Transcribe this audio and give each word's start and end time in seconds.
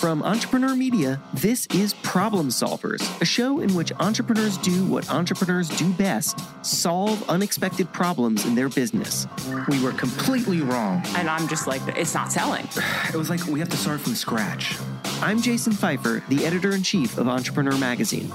From 0.00 0.22
Entrepreneur 0.22 0.74
Media, 0.74 1.20
this 1.34 1.66
is 1.74 1.92
Problem 1.92 2.48
Solvers, 2.48 3.20
a 3.20 3.26
show 3.26 3.60
in 3.60 3.74
which 3.74 3.92
entrepreneurs 4.00 4.56
do 4.56 4.86
what 4.86 5.10
entrepreneurs 5.10 5.68
do 5.68 5.92
best 5.92 6.40
solve 6.64 7.28
unexpected 7.28 7.92
problems 7.92 8.46
in 8.46 8.54
their 8.54 8.70
business. 8.70 9.26
We 9.68 9.78
were 9.84 9.92
completely 9.92 10.62
wrong. 10.62 11.02
And 11.16 11.28
I'm 11.28 11.46
just 11.48 11.66
like, 11.66 11.82
it's 11.98 12.14
not 12.14 12.32
selling. 12.32 12.66
It 13.12 13.16
was 13.16 13.28
like 13.28 13.44
we 13.44 13.60
have 13.60 13.68
to 13.68 13.76
start 13.76 14.00
from 14.00 14.14
scratch. 14.14 14.78
I'm 15.20 15.42
Jason 15.42 15.74
Feifer, 15.74 16.26
the 16.28 16.46
editor 16.46 16.72
in 16.74 16.82
chief 16.82 17.18
of 17.18 17.28
Entrepreneur 17.28 17.76
Magazine. 17.76 18.32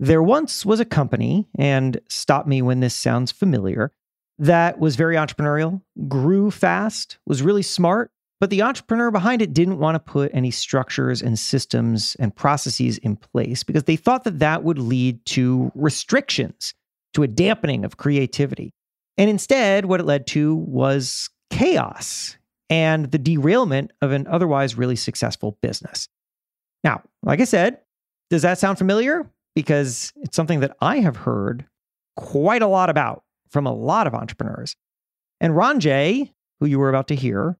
There 0.00 0.22
once 0.22 0.64
was 0.64 0.80
a 0.80 0.86
company, 0.86 1.46
and 1.58 2.00
stop 2.08 2.46
me 2.46 2.62
when 2.62 2.80
this 2.80 2.94
sounds 2.94 3.32
familiar, 3.32 3.92
that 4.42 4.78
was 4.78 4.96
very 4.96 5.16
entrepreneurial, 5.16 5.80
grew 6.08 6.50
fast, 6.50 7.18
was 7.26 7.42
really 7.42 7.62
smart, 7.62 8.10
but 8.40 8.50
the 8.50 8.62
entrepreneur 8.62 9.10
behind 9.10 9.40
it 9.40 9.52
didn't 9.52 9.78
want 9.78 9.94
to 9.94 10.00
put 10.00 10.30
any 10.34 10.50
structures 10.50 11.22
and 11.22 11.38
systems 11.38 12.16
and 12.18 12.34
processes 12.34 12.98
in 12.98 13.16
place 13.16 13.62
because 13.62 13.84
they 13.84 13.96
thought 13.96 14.24
that 14.24 14.40
that 14.40 14.64
would 14.64 14.78
lead 14.78 15.24
to 15.26 15.70
restrictions, 15.74 16.74
to 17.14 17.22
a 17.22 17.28
dampening 17.28 17.84
of 17.84 17.96
creativity. 17.96 18.72
And 19.16 19.30
instead, 19.30 19.84
what 19.84 20.00
it 20.00 20.06
led 20.06 20.26
to 20.28 20.54
was 20.54 21.30
chaos 21.50 22.36
and 22.68 23.10
the 23.10 23.18
derailment 23.18 23.92
of 24.00 24.12
an 24.12 24.26
otherwise 24.26 24.76
really 24.76 24.96
successful 24.96 25.58
business. 25.62 26.08
Now, 26.82 27.02
like 27.22 27.40
I 27.40 27.44
said, 27.44 27.78
does 28.30 28.42
that 28.42 28.58
sound 28.58 28.78
familiar? 28.78 29.30
because 29.54 30.12
it's 30.16 30.36
something 30.36 30.60
that 30.60 30.76
I 30.80 30.98
have 30.98 31.16
heard 31.16 31.66
quite 32.16 32.62
a 32.62 32.66
lot 32.66 32.90
about 32.90 33.22
from 33.52 33.66
a 33.66 33.72
lot 33.72 34.06
of 34.06 34.14
entrepreneurs. 34.14 34.74
And 35.40 35.54
Ranjay, 35.54 36.32
who 36.60 36.66
you 36.66 36.78
were 36.78 36.88
about 36.88 37.08
to 37.08 37.14
hear, 37.14 37.58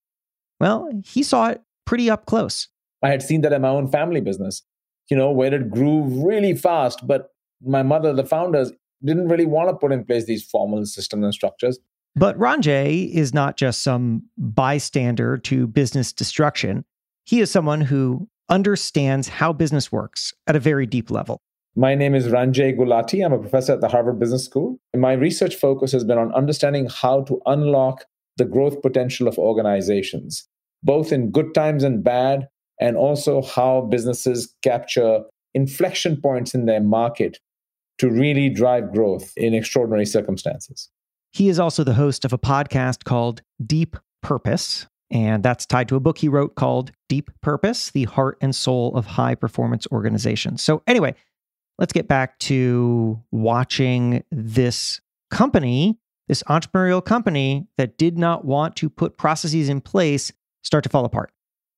well, 0.58 0.90
he 1.04 1.22
saw 1.22 1.50
it 1.50 1.62
pretty 1.84 2.08
up 2.08 2.26
close. 2.26 2.68
I 3.02 3.08
had 3.08 3.22
seen 3.22 3.42
that 3.42 3.52
in 3.52 3.62
my 3.62 3.68
own 3.68 3.90
family 3.90 4.20
business, 4.20 4.62
you 5.10 5.16
know, 5.16 5.30
where 5.30 5.52
it 5.52 5.70
grew 5.70 6.02
really 6.24 6.54
fast, 6.54 7.06
but 7.06 7.30
my 7.64 7.82
mother, 7.82 8.12
the 8.12 8.24
founders, 8.24 8.72
didn't 9.04 9.28
really 9.28 9.46
want 9.46 9.68
to 9.68 9.74
put 9.74 9.92
in 9.92 10.04
place 10.04 10.26
these 10.26 10.44
formal 10.44 10.84
systems 10.86 11.24
and 11.24 11.34
structures. 11.34 11.78
But 12.14 12.38
Ranjay 12.38 13.10
is 13.10 13.34
not 13.34 13.56
just 13.56 13.82
some 13.82 14.22
bystander 14.38 15.38
to 15.38 15.66
business 15.66 16.12
destruction. 16.12 16.84
He 17.24 17.40
is 17.40 17.50
someone 17.50 17.80
who 17.80 18.28
understands 18.48 19.28
how 19.28 19.52
business 19.52 19.90
works 19.90 20.32
at 20.46 20.56
a 20.56 20.60
very 20.60 20.86
deep 20.86 21.10
level. 21.10 21.40
My 21.74 21.94
name 21.94 22.14
is 22.14 22.26
Ranjay 22.26 22.76
Gulati. 22.76 23.24
I'm 23.24 23.32
a 23.32 23.38
professor 23.38 23.72
at 23.72 23.80
the 23.80 23.88
Harvard 23.88 24.20
Business 24.20 24.44
School. 24.44 24.78
And 24.92 25.00
my 25.00 25.14
research 25.14 25.54
focus 25.54 25.90
has 25.92 26.04
been 26.04 26.18
on 26.18 26.32
understanding 26.34 26.86
how 26.90 27.22
to 27.22 27.40
unlock 27.46 28.04
the 28.36 28.44
growth 28.44 28.82
potential 28.82 29.26
of 29.26 29.38
organizations, 29.38 30.46
both 30.82 31.12
in 31.12 31.30
good 31.30 31.54
times 31.54 31.82
and 31.82 32.04
bad, 32.04 32.48
and 32.78 32.96
also 32.96 33.40
how 33.40 33.82
businesses 33.90 34.54
capture 34.62 35.22
inflection 35.54 36.20
points 36.20 36.54
in 36.54 36.66
their 36.66 36.80
market 36.80 37.38
to 37.98 38.10
really 38.10 38.50
drive 38.50 38.92
growth 38.92 39.32
in 39.36 39.54
extraordinary 39.54 40.06
circumstances. 40.06 40.90
He 41.32 41.48
is 41.48 41.58
also 41.58 41.84
the 41.84 41.94
host 41.94 42.26
of 42.26 42.34
a 42.34 42.38
podcast 42.38 43.04
called 43.04 43.40
Deep 43.64 43.96
Purpose, 44.22 44.86
and 45.10 45.42
that's 45.42 45.64
tied 45.64 45.88
to 45.88 45.96
a 45.96 46.00
book 46.00 46.18
he 46.18 46.28
wrote 46.28 46.54
called 46.54 46.92
Deep 47.08 47.30
Purpose 47.40 47.90
The 47.90 48.04
Heart 48.04 48.38
and 48.42 48.54
Soul 48.54 48.94
of 48.94 49.06
High 49.06 49.34
Performance 49.34 49.86
Organizations. 49.90 50.62
So, 50.62 50.82
anyway, 50.86 51.14
let's 51.78 51.92
get 51.92 52.08
back 52.08 52.38
to 52.40 53.22
watching 53.30 54.24
this 54.30 55.00
company, 55.30 55.98
this 56.28 56.42
entrepreneurial 56.44 57.04
company 57.04 57.66
that 57.78 57.98
did 57.98 58.18
not 58.18 58.44
want 58.44 58.76
to 58.76 58.88
put 58.88 59.16
processes 59.16 59.68
in 59.68 59.80
place 59.80 60.32
start 60.62 60.84
to 60.84 60.90
fall 60.90 61.04
apart. 61.04 61.32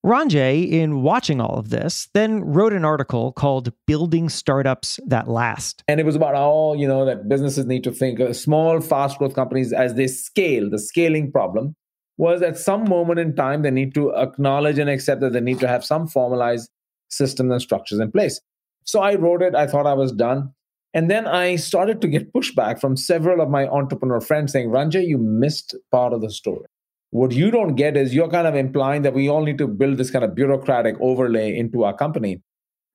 Ranjay, 0.04 0.70
in 0.70 1.00
watching 1.00 1.40
all 1.40 1.56
of 1.56 1.70
this, 1.70 2.10
then 2.12 2.44
wrote 2.44 2.74
an 2.74 2.84
article 2.84 3.32
called 3.32 3.72
Building 3.86 4.28
Startups 4.28 5.00
That 5.06 5.28
Last. 5.28 5.82
And 5.88 5.98
it 5.98 6.04
was 6.04 6.14
about 6.14 6.34
how, 6.34 6.74
you 6.74 6.86
know, 6.86 7.06
that 7.06 7.26
businesses 7.26 7.64
need 7.64 7.84
to 7.84 7.90
think 7.90 8.20
of 8.20 8.36
small, 8.36 8.82
fast 8.82 9.16
growth 9.18 9.34
companies 9.34 9.72
as 9.72 9.94
they 9.94 10.06
scale, 10.06 10.68
the 10.68 10.78
scaling 10.78 11.32
problem 11.32 11.74
was 12.16 12.42
at 12.42 12.58
some 12.58 12.88
moment 12.88 13.18
in 13.18 13.34
time, 13.34 13.62
they 13.62 13.70
need 13.70 13.94
to 13.94 14.14
acknowledge 14.14 14.78
and 14.78 14.90
accept 14.90 15.20
that 15.20 15.32
they 15.32 15.40
need 15.40 15.58
to 15.60 15.68
have 15.68 15.84
some 15.84 16.06
formalized 16.06 16.70
systems 17.08 17.50
and 17.50 17.62
structures 17.62 17.98
in 17.98 18.12
place. 18.12 18.40
So 18.84 19.00
I 19.00 19.14
wrote 19.14 19.42
it. 19.42 19.54
I 19.54 19.66
thought 19.66 19.86
I 19.86 19.94
was 19.94 20.12
done. 20.12 20.52
And 20.92 21.10
then 21.10 21.26
I 21.26 21.56
started 21.56 22.00
to 22.02 22.08
get 22.08 22.32
pushback 22.32 22.80
from 22.80 22.96
several 22.96 23.40
of 23.40 23.50
my 23.50 23.66
entrepreneur 23.66 24.20
friends 24.20 24.52
saying, 24.52 24.68
Ranjay, 24.70 25.06
you 25.06 25.18
missed 25.18 25.74
part 25.90 26.12
of 26.12 26.20
the 26.20 26.30
story. 26.30 26.66
What 27.10 27.32
you 27.32 27.50
don't 27.50 27.74
get 27.74 27.96
is 27.96 28.14
you're 28.14 28.30
kind 28.30 28.46
of 28.46 28.54
implying 28.54 29.02
that 29.02 29.14
we 29.14 29.28
all 29.28 29.42
need 29.42 29.58
to 29.58 29.66
build 29.66 29.98
this 29.98 30.10
kind 30.10 30.24
of 30.24 30.34
bureaucratic 30.34 30.96
overlay 31.00 31.56
into 31.56 31.84
our 31.84 31.96
company. 31.96 32.42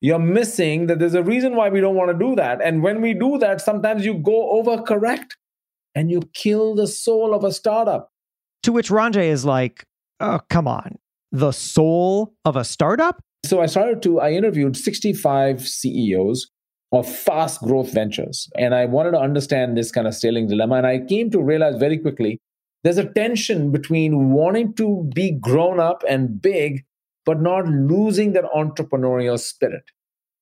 You're 0.01 0.19
missing 0.19 0.87
that 0.87 0.99
there's 0.99 1.13
a 1.13 1.23
reason 1.23 1.55
why 1.55 1.69
we 1.69 1.81
don't 1.81 1.95
want 1.95 2.11
to 2.11 2.17
do 2.17 2.35
that. 2.35 2.61
And 2.61 2.81
when 2.81 3.01
we 3.01 3.13
do 3.13 3.37
that, 3.39 3.59
sometimes 3.59 4.05
you 4.05 4.13
go 4.13 4.63
overcorrect 4.63 5.31
and 5.93 6.09
you 6.09 6.21
kill 6.33 6.75
the 6.75 6.87
soul 6.87 7.33
of 7.33 7.43
a 7.43 7.51
startup. 7.51 8.11
To 8.63 8.71
which 8.71 8.89
Ranjay 8.89 9.29
is 9.29 9.43
like, 9.43 9.85
oh, 10.21 10.39
come 10.49 10.67
on. 10.67 10.97
The 11.31 11.51
soul 11.51 12.33
of 12.45 12.55
a 12.55 12.63
startup? 12.63 13.21
So 13.45 13.61
I 13.61 13.65
started 13.65 14.01
to, 14.03 14.19
I 14.19 14.31
interviewed 14.31 14.75
65 14.75 15.67
CEOs 15.67 16.49
of 16.91 17.07
fast 17.07 17.61
growth 17.61 17.93
ventures. 17.93 18.49
And 18.57 18.73
I 18.73 18.85
wanted 18.85 19.11
to 19.11 19.19
understand 19.19 19.77
this 19.77 19.91
kind 19.91 20.07
of 20.07 20.15
scaling 20.15 20.47
dilemma. 20.47 20.75
And 20.75 20.87
I 20.87 20.99
came 20.99 21.29
to 21.31 21.41
realize 21.41 21.77
very 21.77 21.97
quickly 21.97 22.39
there's 22.83 22.97
a 22.97 23.11
tension 23.11 23.71
between 23.71 24.31
wanting 24.31 24.73
to 24.75 25.09
be 25.13 25.31
grown 25.31 25.79
up 25.79 26.03
and 26.07 26.41
big, 26.41 26.85
but 27.25 27.41
not 27.41 27.67
losing 27.67 28.33
that 28.33 28.45
entrepreneurial 28.55 29.39
spirit. 29.39 29.83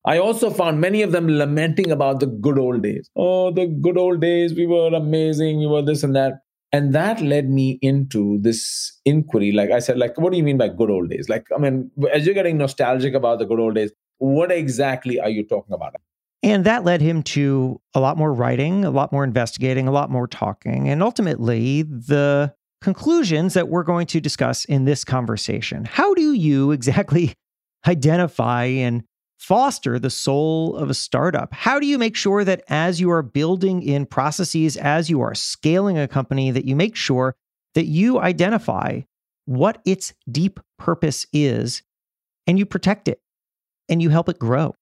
I 0.06 0.20
also 0.20 0.50
found 0.50 0.80
many 0.80 1.02
of 1.02 1.12
them 1.12 1.28
lamenting 1.28 1.92
about 1.92 2.22
the 2.22 2.28
good 2.28 2.58
old 2.58 2.84
days. 2.84 3.10
Oh, 3.16 3.52
the 3.52 3.66
good 3.68 3.98
old 3.98 4.22
days, 4.22 4.54
we 4.54 4.66
were 4.66 4.88
amazing, 4.88 5.60
we 5.60 5.68
were 5.68 5.82
this 5.82 6.04
and 6.04 6.16
that. 6.16 6.34
And 6.74 6.94
that 6.94 7.22
led 7.22 7.50
me 7.50 7.80
into 7.82 8.40
this 8.42 9.00
inquiry. 9.06 9.52
Like 9.52 9.72
I 9.72 9.80
said, 9.80 9.98
like, 9.98 10.20
what 10.20 10.32
do 10.32 10.38
you 10.38 10.44
mean 10.44 10.58
by 10.58 10.68
good 10.68 10.90
old 10.90 11.10
days? 11.10 11.30
Like, 11.30 11.48
I 11.56 11.60
mean, 11.60 11.92
as 12.12 12.26
you're 12.26 12.36
getting 12.36 12.58
nostalgic 12.58 13.14
about 13.14 13.40
the 13.40 13.46
good 13.46 13.60
old 13.60 13.76
days, 13.76 13.92
what 14.18 14.52
exactly 14.52 15.20
are 15.20 15.30
you 15.30 15.46
talking 15.46 15.74
about? 15.74 15.96
And 16.44 16.66
that 16.66 16.84
led 16.84 17.02
him 17.02 17.24
to 17.24 17.82
a 17.94 18.00
lot 18.00 18.18
more 18.18 18.34
writing, 18.34 18.86
a 18.86 18.92
lot 18.92 19.12
more 19.12 19.24
investigating, 19.24 19.88
a 19.88 19.92
lot 19.92 20.12
more 20.12 20.28
talking, 20.28 20.88
and 20.88 21.02
ultimately 21.02 21.82
the 21.84 22.54
conclusions 22.82 23.54
that 23.56 23.70
we're 23.70 23.84
going 23.84 24.06
to 24.08 24.22
discuss 24.22 24.66
in 24.66 24.86
this 24.86 25.04
conversation. 25.04 25.86
How 25.86 26.14
do 26.14 26.34
you 26.34 26.72
exactly 26.72 27.34
identify 27.88 28.66
and 28.66 29.04
foster 29.38 30.00
the 30.00 30.10
soul 30.10 30.76
of 30.76 30.90
a 30.90 30.94
startup? 30.94 31.54
How 31.54 31.80
do 31.80 31.86
you 31.86 31.98
make 31.98 32.16
sure 32.16 32.44
that 32.44 32.64
as 32.68 33.00
you 33.00 33.12
are 33.12 33.22
building 33.22 33.82
in 33.82 34.06
processes, 34.06 34.78
as 34.78 35.10
you 35.10 35.22
are 35.22 35.36
scaling 35.36 35.98
a 35.98 36.08
company, 36.08 36.52
that 36.52 36.66
you 36.66 36.76
make 36.76 36.96
sure 36.96 37.36
that 37.76 37.86
you 37.86 38.20
identify 38.20 39.02
what 39.46 39.82
its 39.86 40.14
deep 40.30 40.60
purpose 40.78 41.26
is 41.32 41.84
and 42.46 42.58
you 42.58 42.66
protect 42.66 43.08
it 43.08 43.22
and 43.90 44.02
you 44.02 44.10
help 44.10 44.30
it 44.30 44.40
grow? 44.40 44.74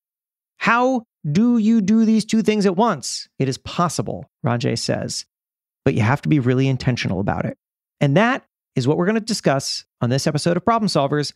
How 0.57 1.03
do 1.29 1.57
you 1.57 1.81
do 1.81 2.05
these 2.05 2.25
two 2.25 2.41
things 2.41 2.65
at 2.65 2.75
once? 2.75 3.27
It 3.39 3.49
is 3.49 3.57
possible, 3.57 4.29
Ranjay 4.45 4.77
says, 4.77 5.25
but 5.83 5.93
you 5.93 6.01
have 6.01 6.21
to 6.21 6.29
be 6.29 6.39
really 6.39 6.67
intentional 6.67 7.19
about 7.19 7.45
it. 7.45 7.57
And 7.99 8.15
that 8.17 8.45
is 8.75 8.87
what 8.87 8.97
we're 8.97 9.05
going 9.05 9.15
to 9.15 9.21
discuss 9.21 9.85
on 10.01 10.09
this 10.09 10.27
episode 10.27 10.57
of 10.57 10.65
Problem 10.65 10.87
Solvers 10.87 11.33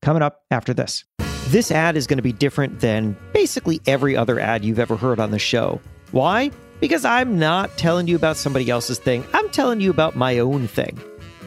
coming 0.00 0.22
up 0.22 0.42
after 0.50 0.74
this. 0.74 1.04
This 1.52 1.70
ad 1.70 1.98
is 1.98 2.06
going 2.06 2.16
to 2.16 2.22
be 2.22 2.32
different 2.32 2.80
than 2.80 3.14
basically 3.34 3.82
every 3.86 4.16
other 4.16 4.40
ad 4.40 4.64
you've 4.64 4.78
ever 4.78 4.96
heard 4.96 5.20
on 5.20 5.32
the 5.32 5.38
show. 5.38 5.82
Why? 6.10 6.50
Because 6.80 7.04
I'm 7.04 7.38
not 7.38 7.76
telling 7.76 8.08
you 8.08 8.16
about 8.16 8.38
somebody 8.38 8.70
else's 8.70 8.98
thing. 8.98 9.22
I'm 9.34 9.50
telling 9.50 9.78
you 9.78 9.90
about 9.90 10.16
my 10.16 10.38
own 10.38 10.66
thing. 10.66 10.98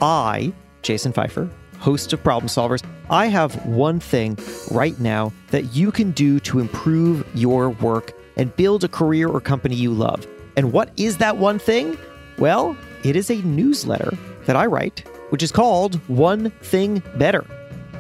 I, 0.04 0.54
Jason 0.84 1.12
Feifer, 1.12 1.52
host 1.80 2.14
of 2.14 2.24
Problem 2.24 2.48
Solvers, 2.50 2.84
I 3.10 3.26
have 3.26 3.66
one 3.66 4.00
thing 4.00 4.38
right 4.70 5.00
now 5.00 5.34
that 5.50 5.74
you 5.74 5.92
can 5.92 6.12
do 6.12 6.40
to 6.42 6.60
improve 6.60 7.28
your 7.34 7.72
work 7.72 8.14
and 8.38 8.56
build 8.56 8.84
a 8.84 8.88
career 8.88 9.28
or 9.28 9.42
company 9.42 9.74
you 9.74 9.90
love. 9.90 10.28
And 10.56 10.72
what 10.72 10.92
is 10.98 11.18
that 11.18 11.38
one 11.38 11.58
thing? 11.58 11.98
Well, 12.38 12.78
it 13.04 13.16
is 13.16 13.32
a 13.32 13.42
newsletter 13.42 14.16
that 14.46 14.56
I 14.56 14.68
write, 14.68 15.00
which 15.32 15.42
is 15.42 15.52
called 15.52 15.96
One 16.08 16.52
Thing 16.62 17.02
Better. 17.16 17.44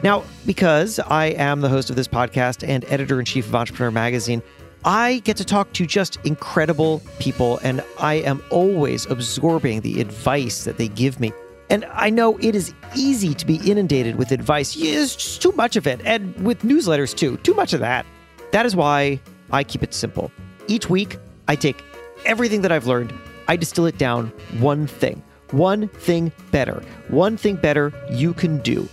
Now, 0.05 0.23
because 0.45 0.99
I 0.99 1.29
am 1.29 1.61
the 1.61 1.67
host 1.67 1.89
of 1.89 1.95
this 1.95 2.07
podcast 2.07 2.63
and 2.63 2.85
editor 2.89 3.17
in 3.17 3.25
chief 3.25 3.47
of 3.47 3.55
Entrepreneur 3.55 3.89
Magazine, 3.89 4.43
I 4.85 5.17
get 5.23 5.35
to 5.37 5.43
talk 5.43 5.73
to 5.73 5.87
just 5.87 6.19
incredible 6.23 7.01
people, 7.17 7.57
and 7.63 7.83
I 7.97 8.13
am 8.17 8.43
always 8.51 9.07
absorbing 9.07 9.81
the 9.81 9.99
advice 9.99 10.63
that 10.65 10.77
they 10.77 10.89
give 10.89 11.19
me. 11.19 11.33
And 11.71 11.85
I 11.91 12.11
know 12.11 12.37
it 12.37 12.53
is 12.53 12.71
easy 12.95 13.33
to 13.33 13.47
be 13.47 13.55
inundated 13.67 14.17
with 14.17 14.31
advice. 14.31 14.75
It's 14.77 15.15
just 15.15 15.41
too 15.41 15.53
much 15.53 15.75
of 15.75 15.87
it. 15.87 15.99
And 16.05 16.35
with 16.35 16.61
newsletters, 16.61 17.17
too. 17.17 17.37
Too 17.37 17.55
much 17.55 17.73
of 17.73 17.79
that. 17.79 18.05
That 18.51 18.67
is 18.67 18.75
why 18.75 19.19
I 19.49 19.63
keep 19.63 19.81
it 19.81 19.91
simple. 19.91 20.31
Each 20.67 20.87
week, 20.87 21.17
I 21.47 21.55
take 21.55 21.83
everything 22.27 22.61
that 22.61 22.71
I've 22.71 22.85
learned, 22.85 23.11
I 23.47 23.55
distill 23.55 23.87
it 23.87 23.97
down 23.97 24.31
one 24.59 24.85
thing 24.85 25.23
One 25.49 25.87
thing 25.87 26.31
better. 26.51 26.83
One 27.07 27.37
thing 27.37 27.55
better 27.55 27.91
you 28.11 28.35
can 28.35 28.59
do. 28.59 28.87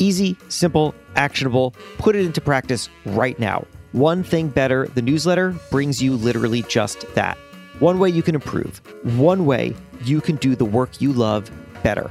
Easy, 0.00 0.36
simple, 0.48 0.92
actionable. 1.14 1.76
Put 1.98 2.16
it 2.16 2.26
into 2.26 2.40
practice 2.40 2.88
right 3.04 3.38
now. 3.38 3.64
One 3.92 4.24
thing 4.24 4.48
better, 4.48 4.88
the 4.88 5.02
newsletter 5.02 5.54
brings 5.70 6.02
you 6.02 6.16
literally 6.16 6.62
just 6.62 7.02
that. 7.14 7.36
One 7.78 7.98
way 7.98 8.08
you 8.10 8.22
can 8.22 8.34
improve. 8.34 8.80
One 9.16 9.46
way 9.46 9.74
you 10.04 10.20
can 10.20 10.36
do 10.36 10.54
the 10.56 10.64
work 10.64 11.00
you 11.00 11.12
love 11.12 11.50
better. 11.82 12.10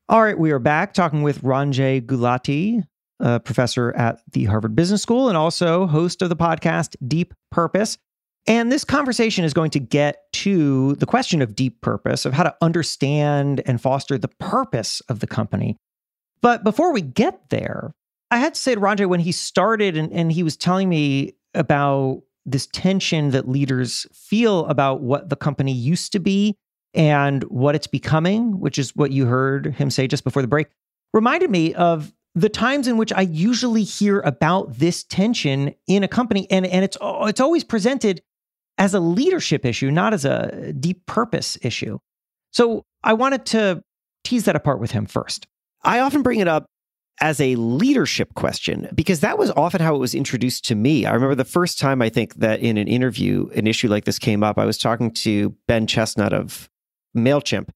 All 0.09 0.23
right, 0.23 0.39
we 0.39 0.53
are 0.53 0.59
back 0.59 0.95
talking 0.95 1.23
with 1.23 1.43
Ranjay 1.43 2.03
Gulati, 2.03 2.85
a 3.23 3.41
professor 3.41 3.93
at 3.97 4.21
the 4.33 4.45
Harvard 4.45 4.77
Business 4.77 5.01
School 5.01 5.29
and 5.29 5.39
also 5.39 5.87
host 5.87 6.21
of 6.21 6.29
the 6.29 6.37
podcast 6.37 6.97
Deep 7.07 7.33
Purpose. 7.51 7.97
And 8.47 8.73
this 8.73 8.85
conversation 8.85 9.45
is 9.45 9.55
going 9.55 9.71
to 9.71 9.81
get 9.81 10.31
to 10.33 10.97
the 10.97 11.07
question 11.07 11.41
of 11.43 11.55
deep 11.55 11.81
purpose, 11.81 12.27
of 12.27 12.33
how 12.33 12.43
to 12.43 12.55
understand 12.61 13.63
and 13.67 13.81
foster 13.81 14.19
the 14.19 14.29
purpose 14.29 15.01
of 15.09 15.21
the 15.21 15.29
company. 15.29 15.77
But 16.41 16.65
before 16.65 16.93
we 16.93 17.03
get 17.03 17.51
there, 17.51 17.95
I 18.33 18.39
had 18.39 18.55
to 18.55 18.61
say 18.61 18.75
to 18.75 18.81
Ranjay 18.81 19.09
when 19.09 19.21
he 19.21 19.31
started 19.31 19.97
and, 19.97 20.13
and 20.13 20.33
he 20.33 20.43
was 20.43 20.57
telling 20.57 20.89
me 20.89 21.35
about 21.55 22.23
this 22.45 22.67
tension 22.73 23.31
that 23.31 23.49
leaders 23.49 24.07
feel 24.13 24.67
about 24.67 25.03
what 25.03 25.29
the 25.29 25.37
company 25.37 25.73
used 25.73 26.11
to 26.13 26.19
be 26.19 26.57
and 26.95 27.45
what 27.45 27.77
it's 27.77 27.87
becoming, 27.87 28.59
which 28.59 28.79
is 28.79 28.97
what 28.97 29.13
you 29.13 29.27
heard 29.27 29.75
him 29.75 29.89
say 29.91 30.09
just 30.09 30.25
before 30.25 30.43
the 30.43 30.49
break, 30.49 30.67
reminded 31.13 31.51
me 31.51 31.75
of 31.75 32.13
the 32.35 32.49
times 32.49 32.89
in 32.89 32.97
which 32.97 33.13
I 33.13 33.23
usually 33.23 33.83
hear 33.83 34.21
about 34.21 34.79
this 34.79 35.05
tension 35.05 35.75
in 35.87 36.03
a 36.03 36.09
company. 36.09 36.51
And, 36.51 36.67
and 36.67 36.85
it's, 36.85 36.97
oh, 37.01 37.27
it's 37.27 37.41
always 37.41 37.65
presented 37.65 38.23
as 38.79 38.95
a 38.95 39.01
leadership 39.01 39.67
issue, 39.67 39.91
not 39.91 40.15
as 40.15 40.25
a 40.25 40.73
deep 40.73 41.05
purpose 41.07 41.59
issue. 41.63 41.99
So 42.51 42.85
I 43.05 43.13
wanted 43.13 43.47
to 43.47 43.83
tease 44.25 44.45
that 44.45 44.57
apart 44.57 44.81
with 44.81 44.93
him 44.93 45.07
first. 45.07 45.47
I 45.85 46.01
often 46.01 46.23
bring 46.23 46.41
it 46.41 46.49
up 46.49 46.67
as 47.21 47.41
a 47.41 47.55
leadership 47.57 48.35
question 48.35 48.89
because 48.95 49.21
that 49.21 49.39
was 49.39 49.51
often 49.53 49.81
how 49.81 49.95
it 49.95 49.99
was 49.99 50.15
introduced 50.15 50.65
to 50.67 50.75
me. 50.75 51.05
I 51.05 51.13
remember 51.13 51.35
the 51.35 51.45
first 51.45 51.79
time 51.79 52.01
I 52.01 52.09
think 52.09 52.37
that 52.37 52.61
in 52.61 52.79
an 52.79 52.89
interview, 52.89 53.49
an 53.55 53.67
issue 53.67 53.89
like 53.89 54.05
this 54.05 54.19
came 54.19 54.43
up. 54.43 54.59
I 54.59 54.65
was 54.65 54.79
talking 54.79 55.11
to 55.13 55.55
Ben 55.69 55.87
Chestnut 55.87 56.33
of 56.33 56.71
MailChimp, 57.17 57.69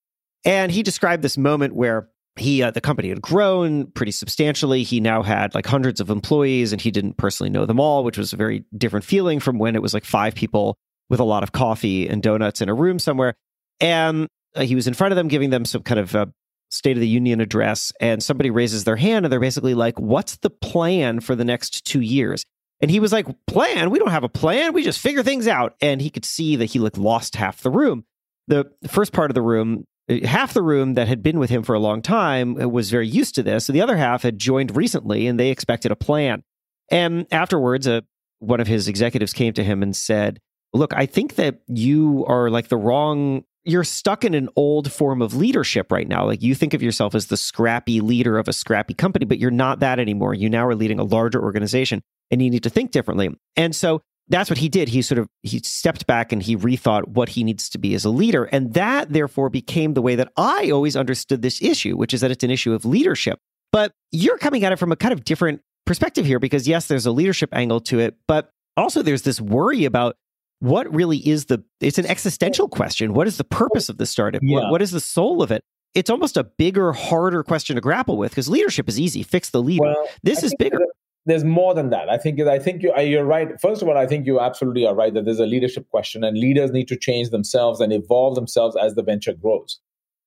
and 0.45 0.73
he 0.73 0.83
described 0.83 1.23
this 1.23 1.37
moment 1.37 1.75
where 1.75 2.09
he 2.39 2.63
uh, 2.63 2.71
the 2.71 2.81
company 2.81 3.09
had 3.09 3.23
grown 3.23 3.87
pretty 3.93 4.13
substantially 4.13 4.83
he 4.83 5.01
now 5.01 5.23
had 5.23 5.55
like 5.55 5.67
hundreds 5.67 6.01
of 6.01 6.11
employees 6.11 6.73
and 6.73 6.81
he 6.81 6.91
didn't 6.91 7.17
personally 7.17 7.51
know 7.51 7.65
them 7.67 7.81
all 7.81 8.05
which 8.05 8.19
was 8.19 8.33
a 8.33 8.37
very 8.37 8.65
different 8.77 9.05
feeling 9.05 9.41
from 9.41 9.59
when 9.59 9.75
it 9.75 9.83
was 9.83 9.95
like 9.95 10.05
five 10.05 10.35
people 10.35 10.77
with 11.09 11.21
a 11.21 11.25
lot 11.25 11.43
of 11.43 11.53
coffee 11.53 12.09
and 12.09 12.23
donuts 12.23 12.61
in 12.61 12.69
a 12.69 12.75
room 12.75 12.99
somewhere. 12.99 13.35
And 13.81 14.29
uh, 14.55 14.63
he 14.63 14.75
was 14.75 14.87
in 14.87 14.95
front 14.95 15.13
of 15.13 15.17
them 15.17 15.29
giving 15.29 15.51
them 15.51 15.65
some 15.65 15.83
kind 15.83 16.01
of 16.01 16.15
uh, 16.15 16.27
State 16.71 16.97
of 16.97 17.01
the 17.01 17.09
Union 17.09 17.41
address. 17.41 17.93
And 18.01 18.23
somebody 18.23 18.51
raises 18.51 18.85
their 18.85 18.97
hand 18.97 19.25
and 19.25 19.33
they're 19.33 19.41
basically 19.41 19.75
like, 19.75 19.99
What's 19.99 20.37
the 20.39 20.51
plan 20.51 21.21
for 21.21 21.35
the 21.35 21.45
next 21.45 21.85
two 21.85 22.01
years? 22.01 22.45
And 22.81 22.91
he 22.91 23.01
was 23.01 23.13
like, 23.13 23.27
Plan? 23.47 23.91
We 23.91 23.99
don't 23.99 24.11
have 24.11 24.25
a 24.25 24.29
plan. 24.29 24.73
We 24.73 24.83
just 24.83 25.01
figure 25.01 25.23
things 25.23 25.47
out. 25.47 25.75
And 25.81 26.01
he 26.01 26.11
could 26.11 26.25
see 26.25 26.57
that 26.57 26.67
he 26.67 26.79
like 26.79 26.97
lost 26.97 27.37
half 27.37 27.61
the 27.61 27.71
room. 27.71 28.05
The 28.49 28.71
first 28.87 29.13
part 29.13 29.31
of 29.31 29.35
the 29.35 29.43
room, 29.43 29.85
half 30.25 30.55
the 30.55 30.63
room 30.63 30.95
that 30.95 31.09
had 31.09 31.23
been 31.23 31.39
with 31.39 31.51
him 31.51 31.63
for 31.63 31.75
a 31.75 31.81
long 31.81 32.03
time 32.03 32.61
uh, 32.61 32.69
was 32.69 32.91
very 32.91 33.09
used 33.09 33.35
to 33.37 33.43
this. 33.43 33.67
So 33.67 33.73
the 33.73 33.83
other 33.83 33.97
half 33.97 34.23
had 34.23 34.39
joined 34.39 34.77
recently 34.77 35.27
and 35.27 35.39
they 35.39 35.51
expected 35.51 35.91
a 35.91 35.97
plan. 35.97 36.43
And 36.91 37.27
afterwards, 37.33 37.89
uh, 37.89 38.03
one 38.39 38.61
of 38.61 38.67
his 38.67 38.87
executives 38.89 39.33
came 39.33 39.53
to 39.55 39.65
him 39.65 39.83
and 39.83 39.97
said, 39.97 40.39
look, 40.73 40.95
I 40.95 41.07
think 41.07 41.37
that 41.37 41.61
you 41.67 42.25
are 42.29 42.51
like 42.51 42.69
the 42.69 42.77
wrong 42.77 43.45
you're 43.67 43.85
stuck 43.85 44.25
in 44.25 44.33
an 44.33 44.49
old 44.55 44.93
form 44.93 45.21
of 45.21 45.35
leadership 45.35 45.91
right 45.91 46.07
now. 46.07 46.25
Like 46.25 46.41
you 46.41 46.55
think 46.55 46.73
of 46.73 46.85
yourself 46.85 47.17
as 47.17 47.27
the 47.27 47.37
scrappy 47.37 48.01
leader 48.01 48.39
of 48.39 48.47
a 48.47 48.53
scrappy 48.53 48.95
company, 48.95 49.25
but 49.25 49.41
you're 49.41 49.51
not 49.51 49.81
that 49.81 49.99
anymore. 49.99 50.35
You 50.35 50.49
now 50.49 50.69
are 50.69 50.77
leading 50.77 51.01
a 51.01 51.05
larger 51.05 51.43
organization 51.43 52.01
and 52.31 52.41
you 52.41 52.49
need 52.49 52.63
to 52.63 52.71
think 52.71 52.93
differently. 52.93 53.31
And 53.57 53.75
so 53.75 54.03
that's 54.29 54.51
what 54.51 54.59
he 54.59 54.69
did. 54.69 54.89
He 54.89 55.03
sort 55.03 55.19
of 55.19 55.29
he 55.43 55.61
stepped 55.61 56.07
back 56.07 56.33
and 56.33 56.43
he 56.43 56.57
rethought 56.57 57.09
what 57.09 57.31
he 57.31 57.45
needs 57.45 57.69
to 57.71 57.79
be 57.79 57.95
as 57.95 58.05
a 58.05 58.11
leader. 58.11 58.45
And 58.45 58.75
that 58.75 59.13
therefore 59.13 59.51
became 59.51 59.95
the 59.95 60.03
way 60.03 60.17
that 60.17 60.33
I 60.37 60.71
always 60.71 60.97
understood 60.97 61.43
this 61.43 61.63
issue, 61.63 61.97
which 61.97 62.13
is 62.13 62.21
that 62.23 62.31
it's 62.31 62.45
an 62.45 62.51
issue 62.51 62.73
of 62.73 62.85
leadership. 62.85 63.39
But 63.73 63.93
you're 64.11 64.39
coming 64.39 64.65
at 64.65 64.73
it 64.73 64.77
from 64.77 64.93
a 64.93 64.97
kind 64.97 65.13
of 65.13 65.25
different 65.25 65.61
perspective 65.85 66.27
here 66.27 66.39
because 66.39 66.67
yes, 66.67 66.87
there's 66.87 67.07
a 67.07 67.13
leadership 67.13 67.51
angle 67.53 67.81
to 67.83 68.01
it, 68.01 68.17
but 68.27 68.51
also 68.77 69.03
there's 69.03 69.23
this 69.23 69.41
worry 69.41 69.85
about 69.85 70.17
what 70.61 70.93
really 70.95 71.19
is 71.19 71.47
the 71.47 71.63
it's 71.81 71.99
an 71.99 72.07
existential 72.07 72.67
question 72.67 73.13
what 73.13 73.27
is 73.27 73.37
the 73.37 73.45
purpose 73.45 73.91
of 73.91 73.99
the 73.99 74.07
startup 74.07 74.41
yeah. 74.43 74.55
what, 74.55 74.71
what 74.71 74.83
is 74.83 74.91
the 74.91 75.01
soul 75.01 75.43
of 75.43 75.51
it 75.51 75.63
it's 75.95 76.09
almost 76.09 76.37
a 76.37 76.45
bigger 76.45 76.93
harder 76.93 77.43
question 77.43 77.77
to 77.77 77.83
grapple 77.83 78.17
with 78.17 78.31
because 78.31 78.49
leadership 78.49 78.89
is 78.89 78.99
easy 78.99 79.23
fix 79.23 79.51
the 79.51 79.61
leader 79.61 79.83
well, 79.83 80.09
this 80.23 80.43
I 80.43 80.47
is 80.47 80.55
bigger 80.59 80.81
there's 81.27 81.45
more 81.45 81.75
than 81.75 81.91
that 81.91 82.09
i 82.09 82.17
think 82.17 82.41
i 82.41 82.59
think 82.59 82.83
you, 82.83 82.93
you're 83.01 83.25
right 83.25 83.61
first 83.61 83.83
of 83.83 83.89
all 83.89 83.99
i 83.99 84.07
think 84.07 84.27
you 84.27 84.41
absolutely 84.41 84.87
are 84.87 84.95
right 84.95 85.15
that 85.15 85.25
there's 85.25 85.41
a 85.41 85.47
leadership 85.47 85.89
question 85.91 86.25
and 86.25 86.39
leaders 86.39 86.71
need 86.71 86.89
to 86.89 86.97
change 86.97 87.31
themselves 87.31 87.81
and 87.81 87.93
evolve 87.93 88.35
themselves 88.35 88.77
as 88.77 88.95
the 88.95 89.03
venture 89.03 89.35
grows 89.35 89.81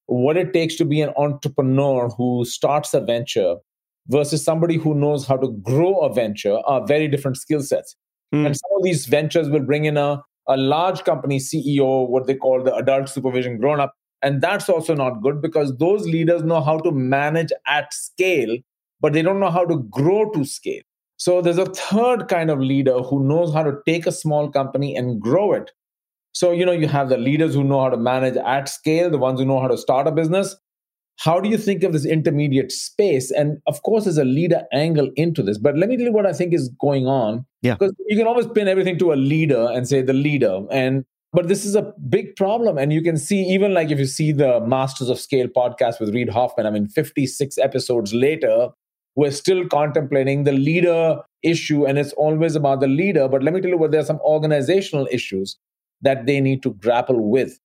what 0.05 0.37
it 0.37 0.53
takes 0.53 0.75
to 0.75 0.85
be 0.85 1.01
an 1.01 1.13
entrepreneur 1.17 2.09
who 2.09 2.43
starts 2.45 2.93
a 2.93 3.01
venture 3.01 3.55
versus 4.07 4.43
somebody 4.43 4.75
who 4.75 4.95
knows 4.95 5.25
how 5.25 5.37
to 5.37 5.49
grow 5.61 5.99
a 5.99 6.13
venture 6.13 6.57
are 6.65 6.85
very 6.85 7.07
different 7.07 7.37
skill 7.37 7.61
sets 7.61 7.95
Mm. 8.33 8.45
And 8.45 8.55
some 8.55 8.77
of 8.77 8.83
these 8.83 9.05
ventures 9.05 9.49
will 9.49 9.61
bring 9.61 9.85
in 9.85 9.97
a, 9.97 10.21
a 10.47 10.57
large 10.57 11.03
company 11.03 11.39
CEO, 11.39 12.07
what 12.07 12.27
they 12.27 12.35
call 12.35 12.63
the 12.63 12.73
adult 12.75 13.09
supervision 13.09 13.57
grown 13.57 13.79
up. 13.79 13.93
And 14.21 14.41
that's 14.41 14.69
also 14.69 14.93
not 14.95 15.21
good 15.21 15.41
because 15.41 15.77
those 15.77 16.05
leaders 16.05 16.43
know 16.43 16.61
how 16.61 16.77
to 16.79 16.91
manage 16.91 17.51
at 17.67 17.93
scale, 17.93 18.57
but 18.99 19.13
they 19.13 19.21
don't 19.21 19.39
know 19.39 19.49
how 19.49 19.65
to 19.65 19.77
grow 19.89 20.29
to 20.31 20.43
scale. 20.43 20.81
So 21.19 21.41
there's 21.41 21.57
a 21.57 21.65
third 21.65 22.27
kind 22.29 22.49
of 22.49 22.59
leader 22.59 22.99
who 23.01 23.27
knows 23.27 23.53
how 23.53 23.63
to 23.63 23.73
take 23.85 24.07
a 24.07 24.11
small 24.11 24.49
company 24.49 24.95
and 24.95 25.21
grow 25.21 25.53
it. 25.53 25.69
So, 26.31 26.51
you 26.51 26.65
know, 26.65 26.71
you 26.71 26.87
have 26.87 27.09
the 27.09 27.17
leaders 27.17 27.53
who 27.53 27.63
know 27.63 27.81
how 27.81 27.89
to 27.89 27.97
manage 27.97 28.37
at 28.37 28.69
scale, 28.69 29.09
the 29.09 29.17
ones 29.17 29.39
who 29.39 29.45
know 29.45 29.59
how 29.59 29.67
to 29.67 29.77
start 29.77 30.07
a 30.07 30.11
business, 30.11 30.55
how 31.19 31.41
do 31.41 31.49
you 31.49 31.57
think 31.57 31.83
of 31.83 31.91
this 31.91 32.05
intermediate 32.05 32.71
space? 32.71 33.29
And 33.31 33.57
of 33.67 33.83
course, 33.83 34.05
there's 34.05 34.17
a 34.17 34.23
leader 34.23 34.63
angle 34.71 35.09
into 35.17 35.43
this. 35.43 35.57
But 35.57 35.77
let 35.77 35.89
me 35.89 35.97
tell 35.97 36.05
you 36.05 36.13
what 36.13 36.25
I 36.25 36.31
think 36.31 36.53
is 36.53 36.69
going 36.79 37.07
on. 37.07 37.45
Yeah. 37.61 37.73
Because 37.73 37.93
you 38.07 38.17
can 38.17 38.25
always 38.25 38.47
pin 38.47 38.69
everything 38.69 38.97
to 38.99 39.11
a 39.11 39.15
leader 39.15 39.69
and 39.73 39.87
say 39.87 40.01
the 40.01 40.13
leader. 40.13 40.61
And 40.71 41.03
but 41.33 41.47
this 41.47 41.65
is 41.65 41.75
a 41.75 41.93
big 42.07 42.35
problem. 42.37 42.77
And 42.77 42.93
you 42.93 43.01
can 43.01 43.17
see, 43.17 43.41
even 43.41 43.73
like 43.73 43.91
if 43.91 43.99
you 43.99 44.05
see 44.05 44.31
the 44.31 44.61
Masters 44.61 45.09
of 45.09 45.19
Scale 45.19 45.47
podcast 45.47 45.99
with 45.99 46.13
Reid 46.13 46.29
Hoffman, 46.29 46.65
I 46.65 46.71
mean, 46.71 46.87
56 46.87 47.57
episodes 47.57 48.13
later, 48.13 48.69
we're 49.15 49.31
still 49.31 49.67
contemplating 49.67 50.43
the 50.43 50.51
leader 50.51 51.21
issue. 51.43 51.85
And 51.85 51.97
it's 51.97 52.13
always 52.13 52.55
about 52.55 52.79
the 52.79 52.87
leader. 52.87 53.27
But 53.27 53.43
let 53.43 53.53
me 53.53 53.61
tell 53.61 53.69
you 53.69 53.77
what, 53.77 53.91
there 53.91 54.01
are 54.01 54.05
some 54.05 54.19
organizational 54.21 55.07
issues 55.11 55.57
that 56.01 56.25
they 56.25 56.39
need 56.39 56.63
to 56.63 56.73
grapple 56.75 57.29
with. 57.29 57.59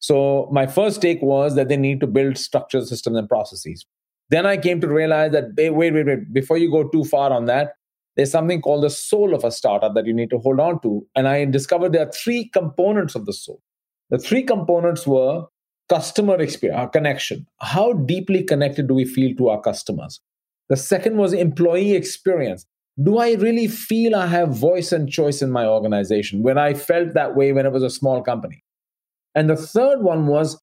So 0.00 0.48
my 0.52 0.66
first 0.66 1.02
take 1.02 1.20
was 1.22 1.54
that 1.56 1.68
they 1.68 1.76
need 1.76 2.00
to 2.00 2.06
build 2.06 2.38
structures, 2.38 2.88
systems, 2.88 3.16
and 3.16 3.28
processes. 3.28 3.84
Then 4.30 4.46
I 4.46 4.56
came 4.56 4.80
to 4.80 4.88
realize 4.88 5.32
that 5.32 5.54
wait, 5.56 5.70
wait, 5.70 6.06
wait. 6.06 6.32
Before 6.32 6.56
you 6.56 6.70
go 6.70 6.88
too 6.88 7.04
far 7.04 7.32
on 7.32 7.46
that, 7.46 7.72
there's 8.16 8.30
something 8.30 8.60
called 8.60 8.84
the 8.84 8.90
soul 8.90 9.34
of 9.34 9.44
a 9.44 9.50
startup 9.50 9.94
that 9.94 10.06
you 10.06 10.12
need 10.12 10.30
to 10.30 10.38
hold 10.38 10.60
on 10.60 10.80
to. 10.82 11.06
And 11.14 11.28
I 11.28 11.44
discovered 11.44 11.92
there 11.92 12.06
are 12.06 12.12
three 12.12 12.48
components 12.48 13.14
of 13.14 13.26
the 13.26 13.32
soul. 13.32 13.62
The 14.10 14.18
three 14.18 14.42
components 14.42 15.06
were 15.06 15.44
customer 15.88 16.40
experience, 16.40 16.78
our 16.78 16.88
connection. 16.88 17.46
How 17.60 17.92
deeply 17.92 18.42
connected 18.42 18.88
do 18.88 18.94
we 18.94 19.04
feel 19.04 19.36
to 19.36 19.48
our 19.48 19.60
customers? 19.60 20.20
The 20.68 20.76
second 20.76 21.16
was 21.16 21.32
employee 21.32 21.92
experience. 21.92 22.66
Do 23.02 23.18
I 23.18 23.34
really 23.34 23.68
feel 23.68 24.16
I 24.16 24.26
have 24.26 24.50
voice 24.50 24.92
and 24.92 25.08
choice 25.08 25.40
in 25.40 25.50
my 25.50 25.66
organization 25.66 26.42
when 26.42 26.58
I 26.58 26.74
felt 26.74 27.14
that 27.14 27.36
way 27.36 27.52
when 27.52 27.64
it 27.64 27.72
was 27.72 27.82
a 27.82 27.90
small 27.90 28.22
company? 28.22 28.64
And 29.34 29.48
the 29.48 29.56
third 29.56 30.02
one 30.02 30.26
was 30.26 30.60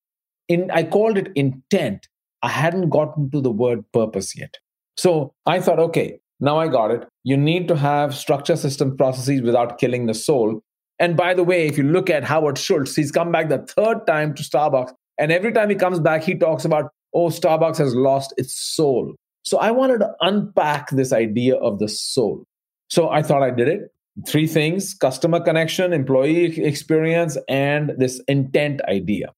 in 0.48 0.70
I 0.72 0.84
called 0.84 1.18
it 1.18 1.32
intent. 1.36 2.08
I 2.42 2.50
hadn't 2.50 2.90
gotten 2.90 3.32
to 3.32 3.42
the 3.42 3.52
word 3.52 3.84
purpose 3.94 4.38
yet. 4.38 4.58
So 4.98 5.34
I 5.46 5.60
thought, 5.60 5.80
okay, 5.80 6.20
now 6.40 6.58
I 6.60 6.68
got 6.68 6.92
it. 6.92 7.08
You 7.24 7.38
need 7.38 7.68
to 7.70 7.76
have 7.76 8.14
structure 8.14 8.56
system 8.56 8.98
processes 8.98 9.42
without 9.42 9.78
killing 9.78 10.06
the 10.06 10.14
soul. 10.14 10.62
And 11.00 11.18
by 11.18 11.34
the 11.34 11.44
way, 11.44 11.68
if 11.68 11.78
you 11.78 11.84
look 11.84 12.10
at 12.10 12.24
Howard 12.24 12.58
Schultz, 12.58 12.96
he's 12.96 13.12
come 13.12 13.32
back 13.32 13.50
the 13.50 13.60
third 13.60 14.06
time 14.08 14.34
to 14.36 14.44
Starbucks. 14.44 14.94
And 15.18 15.32
every 15.32 15.52
time 15.52 15.70
he 15.70 15.76
comes 15.76 16.00
back, 16.00 16.24
he 16.24 16.36
talks 16.36 16.66
about, 16.66 16.92
oh, 17.14 17.28
Starbucks 17.28 17.78
has 17.78 17.96
lost 17.96 18.34
its 18.38 18.56
soul. 18.56 19.16
So 19.46 19.60
I 19.60 19.72
wanted 19.72 20.00
to 20.00 20.12
unpack 20.22 20.90
this 20.90 21.14
idea 21.14 21.56
of 21.56 21.80
the 21.80 21.88
soul. 21.88 22.46
So 22.90 23.10
I 23.10 23.22
thought 23.22 23.44
I 23.44 23.52
did 23.52 23.68
it 23.68 23.92
three 24.28 24.48
things 24.48 24.94
customer 24.94 25.40
connection, 25.40 25.94
employee 25.94 26.64
experience, 26.64 27.38
and 27.48 27.92
this 27.98 28.22
intent 28.28 28.82
idea. 28.84 29.34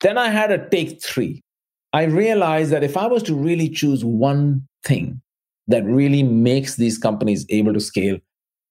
Then 0.00 0.18
I 0.18 0.28
had 0.28 0.50
a 0.50 0.68
take 0.68 1.02
three. 1.02 1.42
I 1.92 2.04
realized 2.04 2.72
that 2.72 2.82
if 2.82 2.96
I 2.96 3.06
was 3.06 3.22
to 3.24 3.34
really 3.34 3.68
choose 3.68 4.04
one 4.04 4.66
thing 4.84 5.20
that 5.68 5.84
really 5.84 6.22
makes 6.22 6.76
these 6.76 6.98
companies 6.98 7.46
able 7.48 7.72
to 7.72 7.80
scale, 7.80 8.18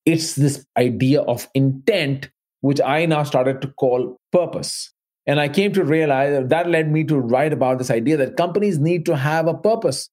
it's 0.06 0.36
this 0.36 0.66
idea 0.78 1.22
of 1.22 1.48
intent, 1.54 2.30
which 2.62 2.82
I 2.82 3.06
now 3.06 3.24
started 3.24 3.62
to 3.62 3.68
call 3.70 4.18
purpose. 4.32 4.92
And 5.26 5.40
I 5.40 5.48
came 5.48 5.72
to 5.74 5.86
realize 5.86 6.34
that 6.34 6.50
that 6.50 6.70
led 6.70 6.92
me 6.92 7.06
to 7.06 7.18
write 7.18 7.54
about 7.54 7.78
this 7.78 7.90
idea 7.90 8.18
that 8.18 8.36
companies 8.36 8.78
need 8.78 9.06
to 9.06 9.16
have 9.16 9.48
a 9.48 9.54
purpose. 9.54 10.10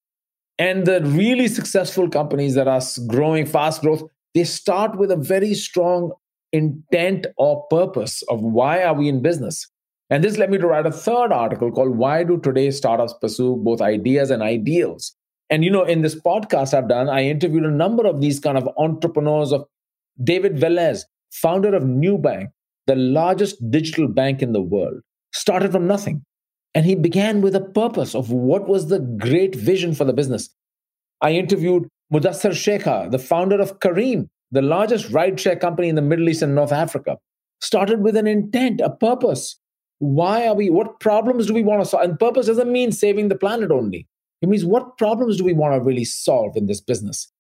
And 0.61 0.87
the 0.87 1.01
really 1.01 1.49
successful 1.49 2.11
companies 2.11 2.55
that 2.55 2.69
are 2.69 2.83
growing 3.07 3.47
fast 3.47 3.81
growth, 3.81 4.03
they 4.35 4.45
start 4.45 4.99
with 4.99 5.11
a 5.11 5.17
very 5.17 5.55
strong 5.55 6.13
intent 6.53 7.27
or 7.39 7.67
purpose 7.71 8.23
of 8.29 8.43
why 8.43 8.83
are 8.83 8.93
we 8.93 9.09
in 9.09 9.23
business. 9.23 9.67
And 10.11 10.23
this 10.23 10.37
led 10.37 10.51
me 10.51 10.59
to 10.59 10.67
write 10.67 10.85
a 10.85 10.93
third 10.93 11.33
article 11.33 11.73
called 11.73 11.97
Why 11.97 12.25
Do 12.25 12.39
Today's 12.39 12.77
Startups 12.77 13.15
Pursue 13.23 13.57
Both 13.57 13.81
Ideas 13.81 14.31
and 14.31 14.43
Ideals? 14.43 15.17
And 15.49 15.65
you 15.65 15.71
know, 15.71 15.85
in 15.85 16.03
this 16.03 16.15
podcast 16.15 16.75
I've 16.75 16.91
done, 16.91 17.09
I 17.09 17.25
interviewed 17.25 17.65
a 17.65 17.71
number 17.71 18.07
of 18.07 18.21
these 18.21 18.39
kind 18.39 18.59
of 18.59 18.69
entrepreneurs 18.77 19.53
of 19.53 19.65
David 20.23 20.57
Velez, 20.57 21.05
founder 21.33 21.75
of 21.75 21.85
Nubank, 21.85 22.49
the 22.87 22.97
largest 22.97 23.57
digital 23.71 24.09
bank 24.09 24.43
in 24.43 24.53
the 24.53 24.61
world, 24.61 25.01
started 25.33 25.73
from 25.73 25.87
nothing. 25.87 26.23
And 26.75 26.87
he 26.87 26.95
began 26.95 27.41
with 27.41 27.55
a 27.57 27.61
purpose 27.61 28.15
of 28.15 28.31
what 28.31 28.69
was 28.69 28.89
the 28.89 29.01
great 29.01 29.55
vision 29.55 29.95
for 29.95 30.05
the 30.05 30.13
business. 30.13 30.51
I 31.21 31.33
interviewed 31.33 31.89
Mudassar 32.13 32.53
Sheikha, 32.53 33.11
the 33.11 33.19
founder 33.19 33.61
of 33.61 33.81
Careem, 33.81 34.29
the 34.53 34.63
largest 34.63 35.11
rideshare 35.11 35.61
company 35.61 35.89
in 35.89 35.95
the 35.95 36.03
Middle 36.03 36.29
East 36.29 36.43
and 36.43 36.55
North 36.55 36.73
Africa. 36.73 37.17
Started 37.61 38.03
with 38.03 38.17
an 38.17 38.27
intent, 38.27 38.81
a 38.81 38.91
purpose. 38.91 39.59
Why 39.99 40.47
are 40.47 40.55
we, 40.55 40.71
what 40.71 40.99
problems 41.01 41.47
do 41.47 41.55
we 41.55 41.63
want 41.63 41.83
to 41.83 41.89
solve? 41.89 42.05
And 42.05 42.19
purpose 42.19 42.47
doesn't 42.47 42.73
mean 42.73 42.91
saving 42.91 43.29
the 43.29 43.37
planet 43.37 43.71
only. 43.71 44.07
It 44.41 44.49
means 44.49 44.65
what 44.65 44.97
problems 44.97 45.37
do 45.37 45.45
we 45.45 45.53
want 45.53 45.75
to 45.75 45.81
really 45.81 46.05
solve 46.05 46.57
in 46.57 46.67
this 46.67 46.81
business? 46.81 47.31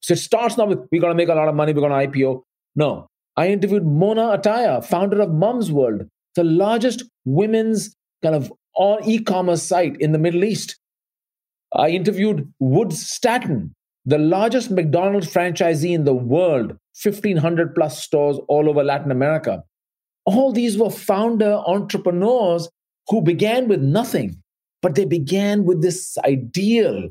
So 0.00 0.14
it 0.14 0.18
starts 0.18 0.56
not 0.56 0.68
with 0.68 0.80
we're 0.90 1.00
going 1.00 1.12
to 1.12 1.16
make 1.16 1.28
a 1.28 1.34
lot 1.34 1.48
of 1.48 1.54
money, 1.54 1.72
we're 1.72 1.88
going 1.88 2.10
to 2.10 2.18
IPO. 2.18 2.42
No. 2.74 3.08
I 3.36 3.48
interviewed 3.48 3.86
Mona 3.86 4.36
Ataya, 4.36 4.84
founder 4.84 5.20
of 5.20 5.30
Mumzworld, 5.30 6.08
the 6.34 6.44
largest 6.44 7.04
women's 7.24 7.94
kind 8.22 8.34
of 8.34 8.52
on 8.78 9.04
e-commerce 9.04 9.62
site 9.62 9.96
in 10.00 10.12
the 10.12 10.18
Middle 10.18 10.44
East. 10.44 10.78
I 11.74 11.90
interviewed 11.90 12.50
Woods 12.58 13.06
Staton, 13.06 13.74
the 14.06 14.18
largest 14.18 14.70
McDonald's 14.70 15.30
franchisee 15.30 15.92
in 15.92 16.04
the 16.04 16.14
world, 16.14 16.78
1500 17.02 17.74
plus 17.74 18.02
stores 18.02 18.38
all 18.48 18.68
over 18.68 18.82
Latin 18.82 19.10
America. 19.10 19.62
All 20.24 20.52
these 20.52 20.78
were 20.78 20.90
founder 20.90 21.60
entrepreneurs 21.66 22.68
who 23.08 23.20
began 23.20 23.68
with 23.68 23.82
nothing 23.82 24.42
but 24.80 24.94
they 24.94 25.04
began 25.04 25.64
with 25.64 25.82
this 25.82 26.16
ideal 26.18 27.08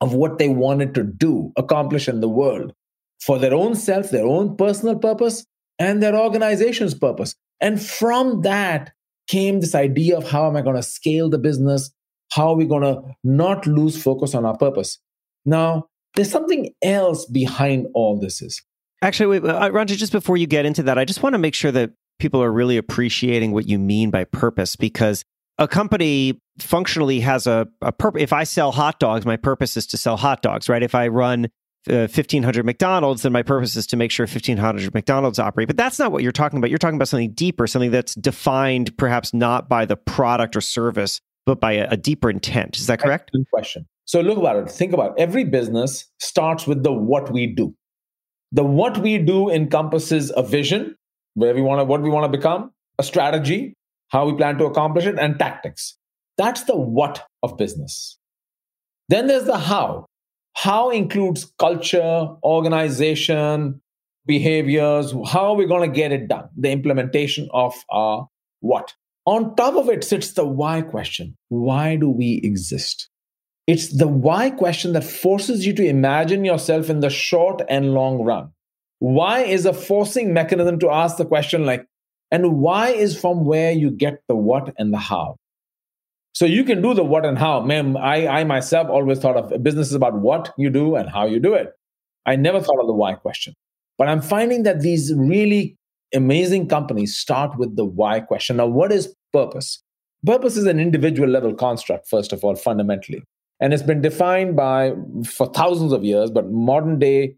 of 0.00 0.12
what 0.12 0.38
they 0.38 0.48
wanted 0.48 0.94
to 0.94 1.04
do, 1.04 1.52
accomplish 1.56 2.08
in 2.08 2.20
the 2.20 2.28
world 2.28 2.72
for 3.20 3.38
their 3.38 3.54
own 3.54 3.74
self, 3.74 4.10
their 4.10 4.26
own 4.26 4.56
personal 4.56 4.98
purpose, 4.98 5.46
and 5.78 6.02
their 6.02 6.16
organization's 6.16 6.94
purpose. 6.94 7.34
And 7.60 7.80
from 7.80 8.42
that 8.42 8.92
came 9.28 9.60
this 9.60 9.74
idea 9.74 10.16
of 10.16 10.28
how 10.28 10.46
am 10.46 10.56
I 10.56 10.62
going 10.62 10.76
to 10.76 10.82
scale 10.82 11.28
the 11.30 11.38
business? 11.38 11.90
How 12.32 12.48
are 12.48 12.56
we 12.56 12.66
going 12.66 12.82
to 12.82 13.02
not 13.22 13.66
lose 13.66 14.00
focus 14.00 14.34
on 14.34 14.44
our 14.44 14.56
purpose? 14.56 14.98
Now, 15.44 15.86
there's 16.14 16.30
something 16.30 16.70
else 16.82 17.26
behind 17.26 17.88
all 17.94 18.18
this 18.18 18.40
is. 18.42 18.62
Actually, 19.02 19.40
wait, 19.40 19.50
uh, 19.50 19.70
Ranjit, 19.70 19.98
just 19.98 20.12
before 20.12 20.36
you 20.36 20.46
get 20.46 20.64
into 20.64 20.82
that, 20.84 20.98
I 20.98 21.04
just 21.04 21.22
want 21.22 21.34
to 21.34 21.38
make 21.38 21.54
sure 21.54 21.72
that 21.72 21.90
people 22.18 22.42
are 22.42 22.52
really 22.52 22.76
appreciating 22.76 23.52
what 23.52 23.66
you 23.66 23.78
mean 23.78 24.10
by 24.10 24.24
purpose 24.24 24.76
because 24.76 25.24
a 25.58 25.68
company 25.68 26.40
functionally 26.58 27.20
has 27.20 27.46
a, 27.46 27.68
a 27.82 27.92
purpose. 27.92 28.22
If 28.22 28.32
I 28.32 28.44
sell 28.44 28.72
hot 28.72 28.98
dogs, 28.98 29.26
my 29.26 29.36
purpose 29.36 29.76
is 29.76 29.86
to 29.88 29.96
sell 29.96 30.16
hot 30.16 30.42
dogs, 30.42 30.68
right? 30.68 30.82
If 30.82 30.94
I 30.94 31.08
run 31.08 31.48
uh, 31.88 32.08
1500 32.08 32.64
McDonald's, 32.64 33.22
then 33.22 33.32
my 33.32 33.42
purpose 33.42 33.76
is 33.76 33.86
to 33.88 33.96
make 33.96 34.10
sure 34.10 34.24
1500 34.24 34.94
McDonald's 34.94 35.38
operate. 35.38 35.68
But 35.68 35.76
that's 35.76 35.98
not 35.98 36.12
what 36.12 36.22
you're 36.22 36.32
talking 36.32 36.58
about. 36.58 36.70
You're 36.70 36.78
talking 36.78 36.96
about 36.96 37.08
something 37.08 37.32
deeper, 37.32 37.66
something 37.66 37.90
that's 37.90 38.14
defined 38.14 38.96
perhaps 38.96 39.34
not 39.34 39.68
by 39.68 39.84
the 39.84 39.96
product 39.96 40.56
or 40.56 40.60
service, 40.60 41.20
but 41.46 41.60
by 41.60 41.72
a, 41.72 41.88
a 41.90 41.96
deeper 41.96 42.30
intent. 42.30 42.78
Is 42.78 42.86
that 42.86 43.00
correct? 43.00 43.30
Question. 43.50 43.86
So 44.06 44.20
look 44.20 44.38
about 44.38 44.56
it. 44.56 44.70
Think 44.70 44.92
about 44.92 45.12
it. 45.12 45.22
Every 45.22 45.44
business 45.44 46.06
starts 46.18 46.66
with 46.66 46.82
the 46.82 46.92
what 46.92 47.32
we 47.32 47.46
do. 47.46 47.74
The 48.52 48.64
what 48.64 48.98
we 48.98 49.18
do 49.18 49.50
encompasses 49.50 50.32
a 50.36 50.42
vision, 50.42 50.96
where 51.34 51.54
we 51.54 51.62
want 51.62 51.80
to, 51.80 51.84
what 51.84 52.02
we 52.02 52.10
want 52.10 52.30
to 52.30 52.36
become, 52.36 52.70
a 52.98 53.02
strategy, 53.02 53.74
how 54.08 54.26
we 54.26 54.36
plan 54.36 54.58
to 54.58 54.64
accomplish 54.64 55.06
it, 55.06 55.18
and 55.18 55.38
tactics. 55.38 55.96
That's 56.36 56.64
the 56.64 56.76
what 56.76 57.26
of 57.42 57.56
business. 57.56 58.18
Then 59.08 59.26
there's 59.26 59.44
the 59.44 59.58
how. 59.58 60.06
How 60.54 60.90
includes 60.90 61.52
culture, 61.58 62.28
organization, 62.42 63.80
behaviors, 64.26 65.12
how 65.26 65.52
are 65.52 65.54
we 65.54 65.66
going 65.66 65.88
to 65.88 65.94
get 65.94 66.12
it 66.12 66.28
done, 66.28 66.48
the 66.56 66.70
implementation 66.70 67.48
of 67.52 67.74
our 67.90 68.28
what. 68.60 68.94
On 69.26 69.54
top 69.56 69.74
of 69.74 69.88
it 69.88 70.04
sits 70.04 70.32
the 70.32 70.44
why 70.44 70.82
question 70.82 71.36
why 71.48 71.96
do 71.96 72.08
we 72.08 72.40
exist? 72.42 73.08
It's 73.66 73.96
the 73.96 74.08
why 74.08 74.50
question 74.50 74.92
that 74.92 75.04
forces 75.04 75.66
you 75.66 75.72
to 75.74 75.86
imagine 75.86 76.44
yourself 76.44 76.90
in 76.90 77.00
the 77.00 77.10
short 77.10 77.62
and 77.68 77.94
long 77.94 78.22
run. 78.22 78.50
Why 78.98 79.40
is 79.40 79.64
a 79.64 79.72
forcing 79.72 80.32
mechanism 80.32 80.78
to 80.80 80.90
ask 80.90 81.16
the 81.16 81.24
question 81.24 81.64
like, 81.64 81.86
and 82.30 82.60
why 82.60 82.90
is 82.90 83.18
from 83.18 83.44
where 83.44 83.72
you 83.72 83.90
get 83.90 84.22
the 84.28 84.36
what 84.36 84.74
and 84.78 84.92
the 84.92 84.98
how. 84.98 85.36
So 86.34 86.46
you 86.46 86.64
can 86.64 86.82
do 86.82 86.94
the 86.94 87.04
what 87.04 87.24
and 87.24 87.38
how. 87.38 87.60
Man, 87.60 87.96
I, 87.96 88.26
I 88.26 88.44
myself 88.44 88.88
always 88.88 89.20
thought 89.20 89.36
of 89.36 89.62
business 89.62 89.88
is 89.88 89.94
about 89.94 90.14
what 90.20 90.52
you 90.58 90.68
do 90.68 90.96
and 90.96 91.08
how 91.08 91.26
you 91.26 91.38
do 91.38 91.54
it. 91.54 91.72
I 92.26 92.36
never 92.36 92.60
thought 92.60 92.80
of 92.80 92.86
the 92.86 92.92
why 92.92 93.14
question. 93.14 93.54
But 93.98 94.08
I'm 94.08 94.20
finding 94.20 94.64
that 94.64 94.80
these 94.80 95.14
really 95.14 95.76
amazing 96.12 96.68
companies 96.68 97.16
start 97.16 97.56
with 97.56 97.76
the 97.76 97.84
why 97.84 98.20
question. 98.20 98.56
Now, 98.56 98.66
what 98.66 98.90
is 98.90 99.14
purpose? 99.32 99.80
Purpose 100.26 100.56
is 100.56 100.66
an 100.66 100.80
individual 100.80 101.28
level 101.28 101.54
construct, 101.54 102.08
first 102.08 102.32
of 102.32 102.42
all, 102.42 102.56
fundamentally. 102.56 103.22
And 103.60 103.72
it's 103.72 103.82
been 103.82 104.00
defined 104.00 104.56
by 104.56 104.92
for 105.24 105.46
thousands 105.52 105.92
of 105.92 106.02
years, 106.02 106.30
but 106.30 106.50
modern 106.50 106.98
day 106.98 107.36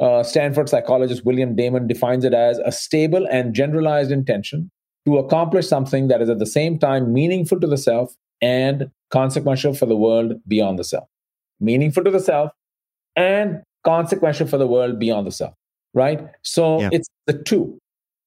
uh, 0.00 0.22
Stanford 0.22 0.68
psychologist 0.68 1.24
William 1.24 1.54
Damon 1.54 1.86
defines 1.86 2.24
it 2.24 2.32
as 2.32 2.58
a 2.64 2.72
stable 2.72 3.26
and 3.30 3.54
generalized 3.54 4.10
intention 4.10 4.70
to 5.06 5.18
accomplish 5.18 5.66
something 5.66 6.08
that 6.08 6.22
is 6.22 6.28
at 6.28 6.38
the 6.38 6.46
same 6.46 6.78
time 6.78 7.12
meaningful 7.12 7.60
to 7.60 7.66
the 7.66 7.76
self 7.76 8.14
and 8.40 8.90
consequential 9.10 9.74
for 9.74 9.86
the 9.86 9.96
world 9.96 10.34
beyond 10.46 10.78
the 10.78 10.84
self. 10.84 11.08
Meaningful 11.60 12.04
to 12.04 12.10
the 12.10 12.20
self 12.20 12.52
and 13.16 13.62
consequential 13.84 14.46
for 14.46 14.58
the 14.58 14.66
world 14.66 14.98
beyond 14.98 15.26
the 15.26 15.32
self, 15.32 15.54
right? 15.94 16.20
So 16.42 16.80
yeah. 16.80 16.90
it's 16.92 17.08
the 17.26 17.34
two. 17.42 17.78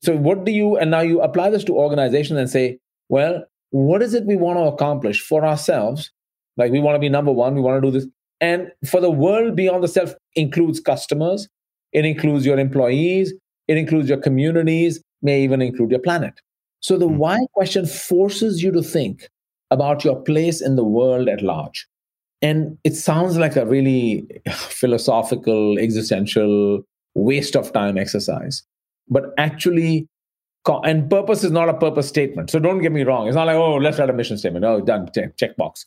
So, 0.04 0.16
what 0.16 0.46
do 0.46 0.52
you, 0.52 0.78
and 0.78 0.90
now 0.90 1.02
you 1.02 1.22
apply 1.22 1.52
this 1.52 1.64
to 1.66 1.78
organizations 1.78 2.40
and 2.40 2.50
say, 2.50 2.80
well, 3.10 3.44
what 3.70 4.02
is 4.02 4.14
it 4.14 4.26
we 4.26 4.36
want 4.36 4.58
to 4.58 4.64
accomplish 4.64 5.22
for 5.22 5.46
ourselves? 5.46 6.12
Like, 6.58 6.72
we 6.72 6.80
want 6.80 6.96
to 6.96 7.00
be 7.00 7.10
number 7.10 7.32
one, 7.32 7.56
we 7.56 7.62
want 7.62 7.82
to 7.82 7.92
do 7.92 8.00
this. 8.00 8.08
And 8.40 8.72
for 8.90 9.00
the 9.00 9.12
world 9.12 9.56
beyond 9.56 9.84
the 9.84 9.88
self 9.88 10.14
includes 10.36 10.80
customers, 10.80 11.48
it 11.94 12.06
includes 12.06 12.46
your 12.46 12.58
employees, 12.58 13.34
it 13.68 13.78
includes 13.78 14.10
your 14.10 14.18
communities, 14.18 15.02
may 15.22 15.44
even 15.44 15.62
include 15.62 15.92
your 15.92 16.00
planet. 16.00 16.34
So 16.80 16.98
the 16.98 17.08
mm-hmm. 17.08 17.18
why 17.18 17.40
question 17.54 17.86
forces 17.86 18.64
you 18.64 18.72
to 18.72 18.82
think 18.82 19.30
about 19.72 20.04
your 20.06 20.22
place 20.22 20.62
in 20.62 20.76
the 20.76 20.84
world 20.84 21.28
at 21.28 21.42
large. 21.42 21.88
And 22.42 22.78
it 22.84 22.96
sounds 22.96 23.38
like 23.38 23.56
a 23.56 23.66
really 23.66 24.28
philosophical, 24.52 25.80
existential 25.80 26.82
waste 27.16 27.56
of 27.56 27.72
time 27.74 27.98
exercise. 27.98 28.64
But 29.08 29.34
actually, 29.38 30.08
and 30.84 31.10
purpose 31.10 31.44
is 31.44 31.52
not 31.52 31.70
a 31.70 31.74
purpose 31.74 32.08
statement. 32.08 32.50
So 32.50 32.60
don't 32.60 32.82
get 32.82 32.92
me 32.92 33.04
wrong. 33.04 33.28
It's 33.28 33.36
not 33.36 33.48
like, 33.48 33.56
oh, 33.56 33.76
let's 33.76 33.98
write 33.98 34.10
a 34.10 34.14
mission 34.14 34.38
statement. 34.38 34.66
Oh, 34.66 34.82
done, 34.82 35.10
check, 35.14 35.38
check 35.38 35.58
box. 35.58 35.86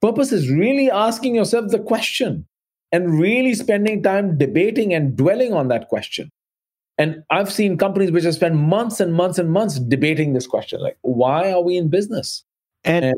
Purpose 0.00 0.32
is 0.32 0.50
really 0.50 0.90
asking 0.90 1.34
yourself 1.34 1.70
the 1.70 1.78
question 1.78 2.46
and 2.90 3.18
really 3.18 3.54
spending 3.54 4.02
time 4.02 4.36
debating 4.36 4.92
and 4.92 5.16
dwelling 5.16 5.54
on 5.54 5.68
that 5.68 5.88
question. 5.88 6.30
And 6.98 7.22
I've 7.30 7.50
seen 7.50 7.78
companies 7.78 8.10
which 8.10 8.24
have 8.24 8.34
spent 8.34 8.54
months 8.54 9.00
and 9.00 9.14
months 9.14 9.38
and 9.38 9.50
months 9.50 9.78
debating 9.78 10.34
this 10.34 10.46
question 10.46 10.80
like, 10.80 10.98
why 11.02 11.50
are 11.50 11.62
we 11.62 11.76
in 11.76 11.88
business? 11.88 12.44
And, 12.84 13.04
and 13.04 13.14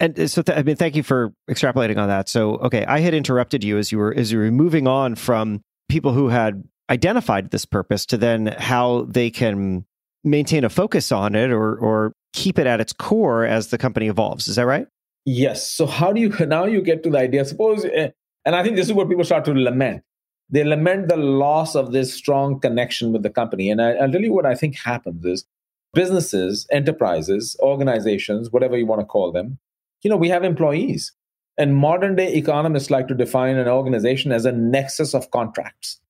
and 0.00 0.30
so, 0.30 0.42
th- 0.42 0.58
I 0.58 0.62
mean, 0.62 0.76
thank 0.76 0.96
you 0.96 1.02
for 1.02 1.32
extrapolating 1.48 1.98
on 1.98 2.08
that. 2.08 2.28
So, 2.28 2.56
okay, 2.56 2.84
I 2.86 3.00
had 3.00 3.14
interrupted 3.14 3.62
you 3.62 3.78
as 3.78 3.92
you 3.92 3.98
were 3.98 4.12
as 4.14 4.32
you 4.32 4.38
were 4.38 4.50
moving 4.50 4.86
on 4.86 5.14
from 5.14 5.62
people 5.88 6.12
who 6.12 6.28
had 6.28 6.64
identified 6.90 7.50
this 7.50 7.64
purpose 7.64 8.04
to 8.06 8.16
then 8.16 8.48
how 8.58 9.06
they 9.08 9.30
can 9.30 9.84
maintain 10.24 10.64
a 10.64 10.68
focus 10.68 11.12
on 11.12 11.34
it 11.34 11.50
or 11.50 11.76
or 11.76 12.12
keep 12.32 12.58
it 12.58 12.66
at 12.66 12.80
its 12.80 12.92
core 12.92 13.44
as 13.44 13.68
the 13.68 13.78
company 13.78 14.08
evolves. 14.08 14.48
Is 14.48 14.56
that 14.56 14.66
right? 14.66 14.88
Yes. 15.24 15.68
So, 15.68 15.86
how 15.86 16.12
do 16.12 16.20
you 16.20 16.30
now 16.46 16.64
you 16.64 16.82
get 16.82 17.02
to 17.04 17.10
the 17.10 17.18
idea? 17.18 17.44
Suppose 17.44 17.84
eh, 17.84 18.10
and 18.44 18.56
I 18.56 18.62
think 18.62 18.76
this 18.76 18.86
is 18.86 18.92
what 18.92 19.08
people 19.08 19.24
start 19.24 19.44
to 19.46 19.54
lament. 19.54 20.02
They 20.50 20.64
lament 20.64 21.08
the 21.08 21.16
loss 21.16 21.74
of 21.74 21.92
this 21.92 22.12
strong 22.12 22.60
connection 22.60 23.12
with 23.12 23.22
the 23.22 23.30
company. 23.30 23.70
And 23.70 23.80
I, 23.80 23.92
I'll 23.92 24.12
tell 24.12 24.20
you 24.20 24.32
what 24.32 24.44
I 24.44 24.54
think 24.54 24.76
happens 24.76 25.24
is 25.24 25.44
businesses, 25.94 26.66
enterprises, 26.70 27.56
organizations, 27.60 28.50
whatever 28.50 28.76
you 28.76 28.86
want 28.86 29.00
to 29.00 29.06
call 29.06 29.32
them, 29.32 29.58
you 30.02 30.10
know, 30.10 30.16
we 30.16 30.28
have 30.28 30.44
employees. 30.44 31.12
And 31.56 31.76
modern 31.76 32.16
day 32.16 32.34
economists 32.34 32.90
like 32.90 33.06
to 33.08 33.14
define 33.14 33.56
an 33.56 33.68
organization 33.68 34.32
as 34.32 34.44
a 34.44 34.52
nexus 34.52 35.14
of 35.14 35.30
contracts. 35.30 36.00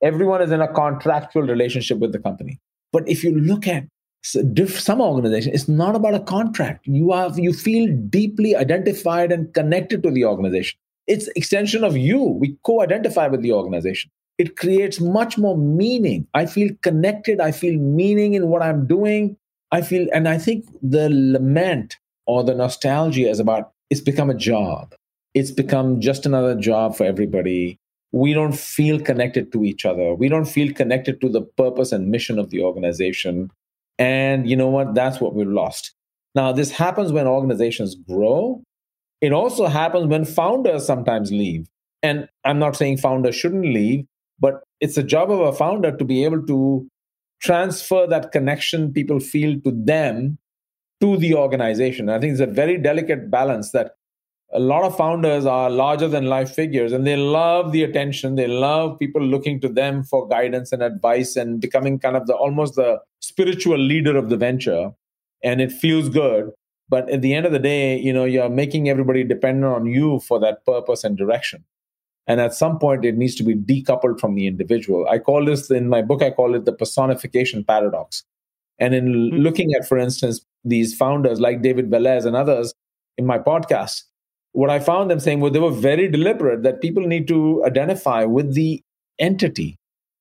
Everyone 0.00 0.40
is 0.40 0.52
in 0.52 0.60
a 0.60 0.72
contractual 0.72 1.42
relationship 1.42 1.98
with 1.98 2.12
the 2.12 2.18
company. 2.18 2.60
But 2.92 3.08
if 3.08 3.24
you 3.24 3.36
look 3.38 3.66
at 3.66 3.84
some 4.22 5.00
organization, 5.00 5.52
it's 5.52 5.68
not 5.68 5.96
about 5.96 6.14
a 6.14 6.20
contract. 6.20 6.86
You 6.86 7.10
have 7.12 7.38
you 7.38 7.52
feel 7.52 7.92
deeply 8.08 8.54
identified 8.54 9.32
and 9.32 9.52
connected 9.52 10.02
to 10.04 10.10
the 10.10 10.24
organization. 10.24 10.78
It's 11.08 11.26
extension 11.34 11.82
of 11.82 11.96
you. 11.96 12.20
We 12.20 12.56
co-identify 12.64 13.26
with 13.26 13.42
the 13.42 13.52
organization. 13.52 14.10
It 14.42 14.56
creates 14.56 15.00
much 15.00 15.38
more 15.38 15.56
meaning. 15.56 16.26
I 16.34 16.46
feel 16.46 16.70
connected. 16.82 17.40
I 17.40 17.52
feel 17.52 17.78
meaning 17.78 18.34
in 18.34 18.48
what 18.48 18.60
I'm 18.60 18.88
doing. 18.88 19.36
I 19.70 19.82
feel, 19.82 20.08
and 20.12 20.28
I 20.28 20.36
think 20.36 20.66
the 20.82 21.08
lament 21.12 21.96
or 22.26 22.42
the 22.42 22.52
nostalgia 22.52 23.30
is 23.30 23.38
about 23.38 23.70
it's 23.88 24.00
become 24.00 24.30
a 24.30 24.34
job. 24.34 24.96
It's 25.32 25.52
become 25.52 26.00
just 26.00 26.26
another 26.26 26.56
job 26.56 26.96
for 26.96 27.04
everybody. 27.04 27.78
We 28.10 28.32
don't 28.32 28.58
feel 28.58 28.98
connected 28.98 29.52
to 29.52 29.62
each 29.64 29.86
other. 29.86 30.12
We 30.12 30.28
don't 30.28 30.48
feel 30.56 30.74
connected 30.74 31.20
to 31.20 31.28
the 31.28 31.42
purpose 31.42 31.92
and 31.92 32.10
mission 32.10 32.40
of 32.40 32.50
the 32.50 32.64
organization. 32.64 33.48
And 33.96 34.50
you 34.50 34.56
know 34.56 34.70
what? 34.70 34.96
That's 34.96 35.20
what 35.20 35.34
we've 35.36 35.46
lost. 35.46 35.94
Now, 36.34 36.50
this 36.50 36.72
happens 36.72 37.12
when 37.12 37.28
organizations 37.28 37.94
grow. 37.94 38.60
It 39.20 39.32
also 39.32 39.66
happens 39.66 40.08
when 40.08 40.24
founders 40.24 40.84
sometimes 40.84 41.30
leave. 41.30 41.68
And 42.02 42.28
I'm 42.44 42.58
not 42.58 42.74
saying 42.74 42.96
founders 42.96 43.36
shouldn't 43.36 43.64
leave, 43.64 44.04
but 44.42 44.64
it's 44.80 44.98
a 44.98 45.04
job 45.04 45.30
of 45.30 45.40
a 45.40 45.52
founder 45.52 45.96
to 45.96 46.04
be 46.04 46.24
able 46.24 46.44
to 46.46 46.86
transfer 47.40 48.06
that 48.08 48.32
connection 48.32 48.92
people 48.92 49.20
feel 49.20 49.58
to 49.60 49.70
them 49.70 50.38
to 51.00 51.16
the 51.16 51.34
organization. 51.34 52.08
I 52.08 52.18
think 52.18 52.32
it's 52.32 52.40
a 52.40 52.46
very 52.46 52.76
delicate 52.76 53.30
balance 53.30 53.70
that 53.70 53.92
a 54.52 54.58
lot 54.58 54.84
of 54.84 54.96
founders 54.96 55.46
are 55.46 55.70
larger 55.70 56.08
than 56.08 56.26
life 56.26 56.52
figures 56.52 56.92
and 56.92 57.06
they 57.06 57.16
love 57.16 57.72
the 57.72 57.84
attention. 57.84 58.34
They 58.34 58.48
love 58.48 58.98
people 58.98 59.22
looking 59.22 59.60
to 59.60 59.68
them 59.68 60.02
for 60.02 60.28
guidance 60.28 60.72
and 60.72 60.82
advice 60.82 61.36
and 61.36 61.60
becoming 61.60 61.98
kind 62.00 62.16
of 62.16 62.26
the 62.26 62.34
almost 62.34 62.74
the 62.74 62.98
spiritual 63.20 63.78
leader 63.78 64.16
of 64.16 64.28
the 64.28 64.36
venture. 64.36 64.90
And 65.42 65.60
it 65.60 65.72
feels 65.72 66.08
good. 66.08 66.50
But 66.88 67.08
at 67.10 67.22
the 67.22 67.34
end 67.34 67.46
of 67.46 67.52
the 67.52 67.58
day, 67.58 67.98
you 67.98 68.12
know, 68.12 68.24
you're 68.24 68.50
making 68.50 68.88
everybody 68.88 69.24
dependent 69.24 69.72
on 69.72 69.86
you 69.86 70.20
for 70.20 70.38
that 70.40 70.66
purpose 70.66 71.04
and 71.04 71.16
direction. 71.16 71.64
And 72.26 72.40
at 72.40 72.54
some 72.54 72.78
point, 72.78 73.04
it 73.04 73.16
needs 73.16 73.34
to 73.36 73.42
be 73.42 73.54
decoupled 73.54 74.20
from 74.20 74.34
the 74.34 74.46
individual. 74.46 75.06
I 75.08 75.18
call 75.18 75.44
this 75.44 75.70
in 75.70 75.88
my 75.88 76.02
book, 76.02 76.22
I 76.22 76.30
call 76.30 76.54
it 76.54 76.64
the 76.64 76.72
personification 76.72 77.64
paradox. 77.64 78.24
And 78.78 78.94
in 78.94 79.06
mm-hmm. 79.06 79.36
looking 79.38 79.74
at, 79.74 79.86
for 79.86 79.98
instance, 79.98 80.44
these 80.64 80.94
founders 80.94 81.40
like 81.40 81.62
David 81.62 81.90
Velez 81.90 82.24
and 82.24 82.36
others 82.36 82.72
in 83.18 83.26
my 83.26 83.38
podcast, 83.38 84.02
what 84.52 84.70
I 84.70 84.78
found 84.78 85.10
them 85.10 85.20
saying 85.20 85.40
was 85.40 85.52
they 85.52 85.58
were 85.58 85.70
very 85.70 86.08
deliberate 86.08 86.62
that 86.62 86.80
people 86.80 87.06
need 87.06 87.26
to 87.28 87.64
identify 87.64 88.24
with 88.24 88.54
the 88.54 88.82
entity, 89.18 89.76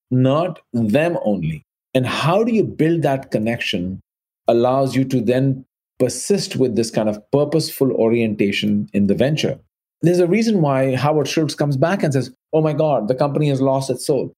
not 0.09 0.59
them 0.73 1.17
only. 1.23 1.63
And 1.93 2.07
how 2.07 2.43
do 2.43 2.53
you 2.53 2.63
build 2.63 3.03
that 3.03 3.31
connection 3.31 4.01
allows 4.47 4.95
you 4.95 5.05
to 5.05 5.21
then 5.21 5.65
persist 6.01 6.55
with 6.55 6.75
this 6.75 6.89
kind 6.89 7.07
of 7.07 7.19
purposeful 7.31 7.91
orientation 7.91 8.89
in 8.91 9.05
the 9.05 9.13
venture. 9.13 9.59
There's 10.01 10.19
a 10.19 10.27
reason 10.27 10.61
why 10.61 10.95
Howard 10.95 11.27
Schultz 11.27 11.55
comes 11.55 11.77
back 11.77 12.03
and 12.03 12.11
says, 12.11 12.33
Oh 12.53 12.61
my 12.61 12.73
God, 12.73 13.07
the 13.07 13.15
company 13.15 13.49
has 13.49 13.61
lost 13.61 13.89
its 13.89 14.05
soul. 14.05 14.33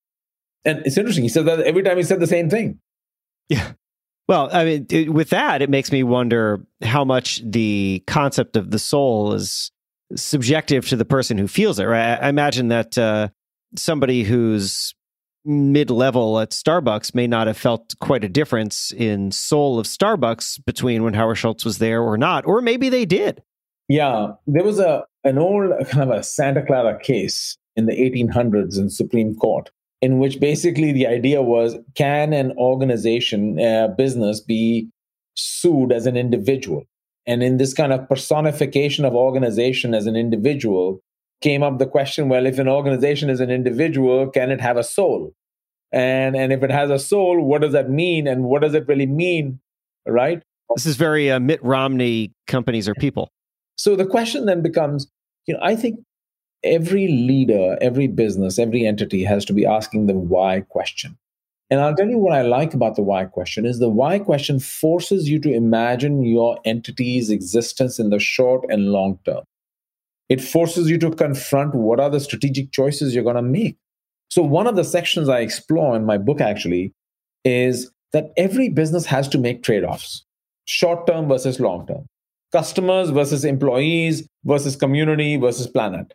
And 0.65 0.85
it's 0.85 0.97
interesting. 0.97 1.23
He 1.23 1.29
said 1.29 1.45
that 1.45 1.59
every 1.61 1.83
time 1.83 1.97
he 1.97 2.03
said 2.03 2.19
the 2.19 2.27
same 2.27 2.49
thing. 2.49 2.79
Yeah. 3.49 3.73
Well, 4.27 4.49
I 4.51 4.63
mean, 4.63 4.85
it, 4.89 5.11
with 5.11 5.29
that, 5.31 5.61
it 5.61 5.69
makes 5.69 5.91
me 5.91 6.03
wonder 6.03 6.65
how 6.81 7.03
much 7.03 7.41
the 7.45 8.03
concept 8.07 8.55
of 8.55 8.71
the 8.71 8.79
soul 8.79 9.33
is 9.33 9.71
subjective 10.15 10.87
to 10.89 10.95
the 10.95 11.05
person 11.05 11.37
who 11.37 11.47
feels 11.47 11.79
it, 11.79 11.85
right? 11.85 12.17
I 12.21 12.29
imagine 12.29 12.69
that 12.69 12.97
uh, 12.97 13.29
somebody 13.75 14.23
who's 14.23 14.95
mid 15.45 15.89
level 15.89 16.39
at 16.39 16.51
Starbucks 16.51 17.13
may 17.13 17.27
not 17.27 17.47
have 17.47 17.57
felt 17.57 17.93
quite 17.99 18.23
a 18.23 18.29
difference 18.29 18.93
in 18.93 19.31
soul 19.31 19.77
of 19.77 19.87
Starbucks 19.87 20.63
between 20.65 21.03
when 21.03 21.13
Howard 21.15 21.37
Schultz 21.37 21.65
was 21.65 21.79
there 21.79 22.01
or 22.01 22.17
not, 22.17 22.45
or 22.45 22.61
maybe 22.61 22.89
they 22.89 23.05
did. 23.05 23.43
Yeah, 23.87 24.33
there 24.47 24.63
was 24.63 24.79
a 24.79 25.05
an 25.23 25.37
old 25.37 25.71
kind 25.87 26.09
of 26.09 26.17
a 26.17 26.23
Santa 26.23 26.65
Clara 26.65 26.99
case 26.99 27.57
in 27.75 27.85
the 27.85 27.93
1800s 27.93 28.77
in 28.77 28.89
Supreme 28.89 29.35
Court 29.35 29.71
in 30.03 30.19
which 30.19 30.41
basically 30.41 30.91
the 30.91 31.07
idea 31.07 31.41
was 31.41 31.77
can 31.95 32.33
an 32.33 32.51
organization, 32.57 33.55
business, 33.97 34.41
be 34.41 34.89
sued 35.35 35.93
as 35.93 36.05
an 36.05 36.17
individual? 36.17 36.83
And 37.25 37.41
in 37.41 37.55
this 37.55 37.73
kind 37.73 37.93
of 37.93 38.09
personification 38.09 39.05
of 39.05 39.15
organization 39.15 39.93
as 39.93 40.05
an 40.05 40.17
individual, 40.17 40.99
came 41.41 41.63
up 41.63 41.79
the 41.79 41.85
question 41.85 42.27
well, 42.27 42.45
if 42.45 42.59
an 42.59 42.67
organization 42.67 43.29
is 43.29 43.39
an 43.39 43.49
individual, 43.49 44.29
can 44.29 44.51
it 44.51 44.59
have 44.59 44.75
a 44.75 44.83
soul? 44.83 45.31
And, 45.93 46.35
and 46.35 46.51
if 46.51 46.63
it 46.63 46.71
has 46.71 46.89
a 46.89 46.99
soul, 46.99 47.41
what 47.41 47.61
does 47.61 47.71
that 47.71 47.89
mean? 47.89 48.27
And 48.27 48.43
what 48.43 48.61
does 48.61 48.73
it 48.73 48.85
really 48.87 49.05
mean? 49.05 49.59
Right? 50.05 50.43
This 50.75 50.85
is 50.85 50.97
very 50.97 51.31
uh, 51.31 51.39
Mitt 51.39 51.63
Romney 51.63 52.33
companies 52.47 52.89
are 52.89 52.95
people. 52.95 53.29
So 53.83 53.97
the 53.97 54.05
question 54.05 54.45
then 54.45 54.61
becomes 54.61 55.11
you 55.45 55.53
know, 55.53 55.59
I 55.61 55.75
think 55.75 55.99
every 56.63 57.09
leader, 57.09 57.77
every 57.81 58.07
business, 58.07 58.57
every 58.57 58.85
entity 58.85 59.25
has 59.25 59.43
to 59.43 59.51
be 59.51 59.65
asking 59.65 60.07
the 60.07 60.13
why 60.13 60.61
question. 60.61 61.17
And 61.69 61.81
I'll 61.81 61.93
tell 61.93 62.07
you 62.07 62.17
what 62.17 62.31
I 62.31 62.43
like 62.43 62.73
about 62.73 62.95
the 62.95 63.01
why 63.01 63.25
question 63.25 63.65
is 63.65 63.79
the 63.79 63.89
why 63.89 64.19
question 64.19 64.61
forces 64.61 65.27
you 65.27 65.37
to 65.41 65.51
imagine 65.51 66.23
your 66.23 66.61
entity's 66.63 67.29
existence 67.29 67.99
in 67.99 68.09
the 68.09 68.19
short 68.19 68.63
and 68.69 68.93
long 68.93 69.19
term. 69.25 69.43
It 70.29 70.39
forces 70.39 70.89
you 70.89 70.97
to 70.99 71.11
confront 71.11 71.75
what 71.75 71.99
are 71.99 72.09
the 72.09 72.21
strategic 72.21 72.71
choices 72.71 73.13
you're 73.13 73.25
going 73.25 73.35
to 73.35 73.41
make. 73.41 73.75
So 74.29 74.43
one 74.43 74.65
of 74.65 74.77
the 74.77 74.85
sections 74.85 75.27
I 75.27 75.41
explore 75.41 75.93
in 75.93 76.05
my 76.05 76.17
book 76.17 76.39
actually 76.39 76.93
is 77.43 77.91
that 78.13 78.31
every 78.37 78.69
business 78.69 79.05
has 79.07 79.27
to 79.27 79.37
make 79.37 79.61
trade-offs, 79.61 80.23
short 80.63 81.05
term 81.05 81.27
versus 81.27 81.59
long 81.59 81.85
term. 81.85 82.07
Customers 82.53 83.09
versus 83.09 83.43
employees 83.43 84.27
versus 84.45 84.77
community 84.77 85.35
versus 85.35 85.67
planet 85.67 86.13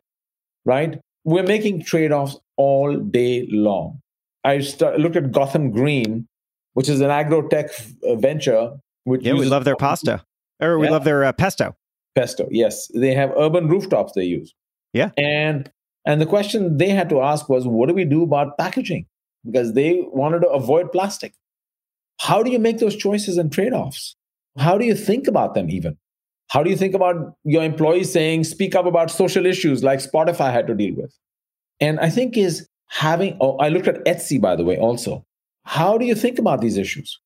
right? 0.69 1.01
We're 1.25 1.43
making 1.43 1.83
trade 1.85 2.13
offs 2.13 2.39
all 2.57 2.97
day 2.97 3.49
long. 3.51 4.01
I 4.45 4.61
start, 4.61 5.01
looked 5.01 5.17
at 5.17 5.33
Gotham 5.33 5.71
Green, 5.71 6.29
which 6.75 6.89
is 6.89 7.01
an 7.01 7.11
agro 7.11 7.49
tech 7.49 7.71
uh, 8.07 8.15
venture. 8.17 8.73
Which 9.05 9.23
yeah, 9.23 9.33
we 9.33 9.47
love 9.47 9.65
their 9.65 9.77
pasta, 9.77 10.23
or 10.61 10.79
we 10.79 10.87
yeah. 10.87 10.93
love 10.93 11.05
their 11.05 11.25
uh, 11.25 11.33
pesto. 11.33 11.75
Pesto, 12.15 12.47
yes. 12.51 12.89
They 12.95 13.15
have 13.15 13.33
urban 13.37 13.69
rooftops 13.69 14.13
they 14.15 14.25
use. 14.25 14.55
Yeah. 14.93 15.11
And 15.17 15.71
and 16.05 16.21
the 16.21 16.27
question 16.27 16.77
they 16.77 16.91
had 16.91 17.09
to 17.09 17.21
ask 17.21 17.49
was, 17.49 17.67
what 17.67 17.89
do 17.89 17.95
we 17.95 18.05
do 18.05 18.23
about 18.23 18.59
packaging? 18.59 19.07
Because 19.45 19.73
they 19.73 20.05
wanted 20.13 20.41
to 20.41 20.49
avoid 20.49 20.93
plastic. 20.93 21.33
How 22.21 22.43
do 22.43 22.51
you 22.51 22.59
make 22.59 22.79
those 22.79 22.97
choices 22.97 23.39
and 23.39 23.53
trade 23.53 23.73
offs? 23.73 24.17
How 24.59 24.77
do 24.77 24.85
you 24.85 24.95
think 24.95 25.27
about 25.27 25.55
them 25.55 25.71
even? 25.71 25.97
How 26.49 26.63
do 26.63 26.71
you 26.71 26.77
think 26.77 26.95
about 26.95 27.35
your 27.45 27.63
employees 27.63 28.13
saying, 28.13 28.45
speak 28.45 28.75
up 28.75 28.87
about 28.87 29.11
social 29.11 29.47
issues 29.47 29.85
like 29.85 30.01
Spotify 30.01 30.53
had 30.53 30.67
to 30.67 30.75
deal 30.75 30.95
with? 30.97 31.15
And 31.81 32.01
I 32.01 32.11
think 32.11 32.37
is 32.37 32.67
having, 32.89 33.37
oh, 33.41 33.57
I 33.59 33.69
looked 33.69 33.87
at 33.87 34.05
Etsy, 34.05 34.41
by 34.41 34.57
the 34.57 34.65
way, 34.65 34.79
also. 34.79 35.25
How 35.65 35.99
do 35.99 36.07
you 36.07 36.15
think 36.15 36.39
about 36.39 36.61
these 36.61 36.79
issues? 36.79 37.21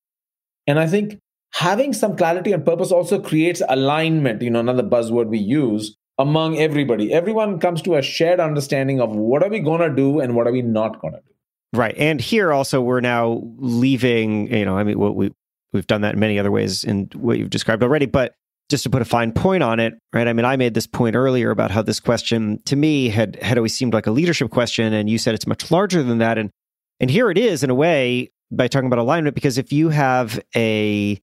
And 0.67 0.79
I 0.79 0.87
think 0.89 1.19
having 1.55 1.93
some 1.93 2.17
clarity 2.17 2.53
and 2.53 2.65
purpose 2.65 2.91
also 2.91 3.21
creates 3.21 3.63
alignment, 3.69 4.43
you 4.43 4.51
know, 4.51 4.61
another 4.61 4.83
buzzword 4.83 5.29
we 5.29 5.39
use 5.39 5.97
among 6.19 6.59
everybody. 6.59 7.13
Everyone 7.13 7.61
comes 7.61 7.83
to 7.83 7.95
a 7.95 8.03
shared 8.03 8.41
understanding 8.41 9.01
of 9.01 9.15
what 9.15 9.43
are 9.43 9.49
we 9.49 9.61
going 9.61 9.81
to 9.81 9.95
do 9.95 10.21
and 10.21 10.35
what 10.35 10.47
are 10.47 10.53
we 10.53 10.63
not 10.63 11.01
going 11.01 11.15
to 11.15 11.21
do. 11.21 11.79
Right. 11.79 11.95
And 11.97 12.21
here 12.21 12.53
also 12.53 12.81
we're 12.81 13.01
now 13.01 13.43
leaving, 13.57 14.53
you 14.53 14.65
know, 14.65 14.77
I 14.77 14.85
mean, 14.85 14.99
what 14.99 15.15
we 15.15 15.33
we've 15.73 15.87
done 15.87 16.03
that 16.03 16.15
in 16.15 16.21
many 16.21 16.39
other 16.39 16.51
ways 16.51 16.85
in 16.85 17.09
what 17.15 17.39
you've 17.39 17.49
described 17.49 17.83
already, 17.83 18.07
but 18.07 18.35
just 18.73 18.83
to 18.83 18.91
put 18.91 19.03
a 19.03 19.05
fine 19.05 19.31
point 19.31 19.63
on 19.63 19.79
it, 19.79 19.95
right? 20.13 20.27
I 20.27 20.33
mean, 20.33 20.45
I 20.45 20.57
made 20.57 20.75
this 20.75 20.89
point 20.89 21.15
earlier 21.15 21.51
about 21.51 21.71
how 21.71 21.83
this 21.83 22.01
question 22.01 22.61
to 22.65 22.75
me 22.75 23.09
had 23.09 23.41
had 23.41 23.57
always 23.57 23.75
seemed 23.75 23.95
like 23.95 24.09
a 24.09 24.11
leadership 24.11 24.51
question, 24.51 24.93
and 24.93 25.09
you 25.09 25.19
said 25.19 25.35
it's 25.35 25.47
much 25.47 25.71
larger 25.71 26.03
than 26.03 26.19
that. 26.19 26.39
And 26.39 26.51
and 26.99 27.11
here 27.11 27.31
it 27.31 27.39
is 27.39 27.63
in 27.63 27.71
a 27.71 27.75
way 27.75 28.31
by 28.51 28.67
talking 28.67 28.87
about 28.87 28.99
alignment, 28.99 29.35
because 29.35 29.59
if 29.59 29.73
you 29.73 29.91
have 29.91 30.41
a 30.57 31.21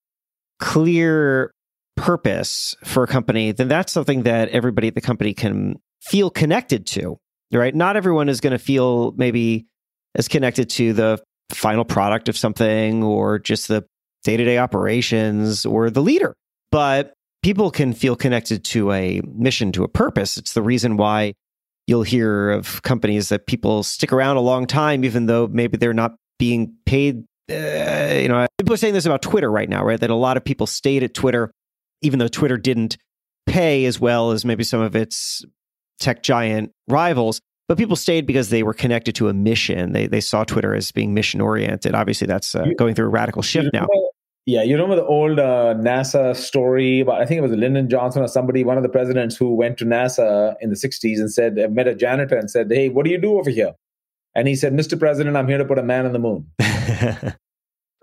clear 0.59 1.51
purpose 1.97 2.75
for 2.85 3.03
a 3.03 3.07
company, 3.07 3.51
then 3.51 3.67
that's 3.67 3.91
something 3.91 4.23
that 4.23 4.49
everybody 4.49 4.87
at 4.87 4.95
the 4.95 5.01
company 5.01 5.33
can 5.33 5.75
feel 6.01 6.29
connected 6.29 6.85
to, 6.87 7.17
right? 7.51 7.75
Not 7.75 7.97
everyone 7.97 8.29
is 8.29 8.39
going 8.39 8.51
to 8.51 8.59
feel 8.59 9.11
maybe 9.17 9.65
as 10.15 10.27
connected 10.27 10.69
to 10.71 10.93
the 10.93 11.21
final 11.51 11.83
product 11.83 12.29
of 12.29 12.37
something 12.37 13.03
or 13.03 13.39
just 13.39 13.67
the 13.67 13.85
day 14.23 14.37
to 14.37 14.45
day 14.45 14.57
operations 14.57 15.65
or 15.65 15.89
the 15.89 16.01
leader. 16.01 16.35
But 16.71 17.13
people 17.41 17.71
can 17.71 17.93
feel 17.93 18.15
connected 18.15 18.63
to 18.65 18.91
a 18.91 19.21
mission, 19.25 19.71
to 19.73 19.83
a 19.83 19.87
purpose. 19.87 20.37
It's 20.37 20.53
the 20.53 20.61
reason 20.61 20.97
why 20.97 21.33
you'll 21.87 22.03
hear 22.03 22.51
of 22.51 22.81
companies 22.83 23.29
that 23.29 23.47
people 23.47 23.83
stick 23.83 24.13
around 24.13 24.37
a 24.37 24.41
long 24.41 24.67
time, 24.67 25.03
even 25.03 25.25
though 25.25 25.47
maybe 25.47 25.77
they're 25.77 25.93
not 25.93 26.15
being 26.37 26.75
paid. 26.85 27.23
Uh, 27.49 28.19
you 28.21 28.27
know, 28.27 28.45
people 28.59 28.73
are 28.73 28.77
saying 28.77 28.93
this 28.93 29.05
about 29.05 29.21
Twitter 29.21 29.49
right 29.49 29.69
now, 29.69 29.83
right? 29.83 29.99
That 29.99 30.09
a 30.09 30.15
lot 30.15 30.37
of 30.37 30.45
people 30.45 30.67
stayed 30.67 31.03
at 31.03 31.13
Twitter, 31.13 31.51
even 32.01 32.19
though 32.19 32.27
Twitter 32.27 32.57
didn't 32.57 32.97
pay 33.47 33.85
as 33.85 33.99
well 33.99 34.31
as 34.31 34.45
maybe 34.45 34.63
some 34.63 34.81
of 34.81 34.95
its 34.95 35.43
tech 35.99 36.21
giant 36.21 36.71
rivals. 36.87 37.41
But 37.67 37.77
people 37.77 37.95
stayed 37.95 38.25
because 38.25 38.49
they 38.49 38.63
were 38.63 38.73
connected 38.73 39.15
to 39.15 39.27
a 39.29 39.33
mission. 39.33 39.91
They 39.91 40.07
they 40.07 40.21
saw 40.21 40.43
Twitter 40.43 40.73
as 40.73 40.91
being 40.91 41.13
mission 41.13 41.39
oriented. 41.39 41.93
Obviously, 41.93 42.25
that's 42.25 42.55
uh, 42.55 42.65
going 42.77 42.95
through 42.95 43.05
a 43.05 43.09
radical 43.09 43.41
shift 43.41 43.69
now. 43.73 43.87
Yeah, 44.49 44.63
you 44.63 44.73
remember 44.73 44.95
the 44.95 45.05
old 45.05 45.37
uh, 45.37 45.75
NASA 45.77 46.35
story 46.35 47.01
about, 47.01 47.21
I 47.21 47.25
think 47.27 47.37
it 47.37 47.41
was 47.41 47.51
Lyndon 47.51 47.87
Johnson 47.87 48.23
or 48.23 48.27
somebody, 48.27 48.63
one 48.63 48.77
of 48.77 48.83
the 48.83 48.89
presidents 48.89 49.37
who 49.37 49.53
went 49.53 49.77
to 49.77 49.85
NASA 49.85 50.55
in 50.59 50.71
the 50.71 50.75
60s 50.75 51.19
and 51.19 51.31
said, 51.31 51.55
met 51.71 51.87
a 51.87 51.93
janitor 51.93 52.35
and 52.35 52.49
said, 52.49 52.71
Hey, 52.71 52.89
what 52.89 53.05
do 53.05 53.11
you 53.11 53.19
do 53.19 53.37
over 53.37 53.51
here? 53.51 53.73
And 54.33 54.47
he 54.47 54.55
said, 54.55 54.73
Mr. 54.73 54.97
President, 54.97 55.37
I'm 55.37 55.47
here 55.47 55.59
to 55.59 55.65
put 55.65 55.77
a 55.77 55.83
man 55.83 56.07
on 56.07 56.13
the 56.13 56.19
moon. 56.19 56.47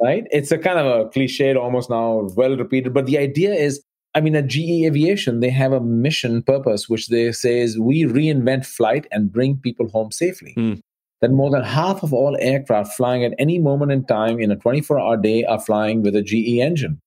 right? 0.00 0.22
It's 0.30 0.52
a 0.52 0.58
kind 0.58 0.78
of 0.78 0.86
a 0.86 1.10
cliched, 1.10 1.56
almost 1.56 1.90
now 1.90 2.28
well 2.36 2.56
repeated. 2.56 2.94
But 2.94 3.06
the 3.06 3.18
idea 3.18 3.52
is, 3.52 3.82
I 4.14 4.20
mean, 4.20 4.36
at 4.36 4.46
GE 4.46 4.84
Aviation, 4.86 5.40
they 5.40 5.50
have 5.50 5.72
a 5.72 5.80
mission 5.80 6.44
purpose, 6.44 6.88
which 6.88 7.08
they 7.08 7.32
say 7.32 7.58
is 7.58 7.76
we 7.76 8.04
reinvent 8.04 8.66
flight 8.66 9.08
and 9.10 9.32
bring 9.32 9.56
people 9.56 9.88
home 9.88 10.12
safely. 10.12 10.54
Mm 10.56 10.80
that 11.20 11.30
more 11.30 11.50
than 11.50 11.62
half 11.62 12.02
of 12.02 12.12
all 12.12 12.36
aircraft 12.40 12.94
flying 12.94 13.24
at 13.24 13.34
any 13.38 13.58
moment 13.58 13.92
in 13.92 14.04
time 14.04 14.38
in 14.38 14.50
a 14.50 14.56
24 14.56 15.00
hour 15.00 15.16
day 15.16 15.44
are 15.44 15.60
flying 15.60 16.02
with 16.02 16.14
a 16.14 16.22
GE 16.22 16.58
engine. 16.58 17.00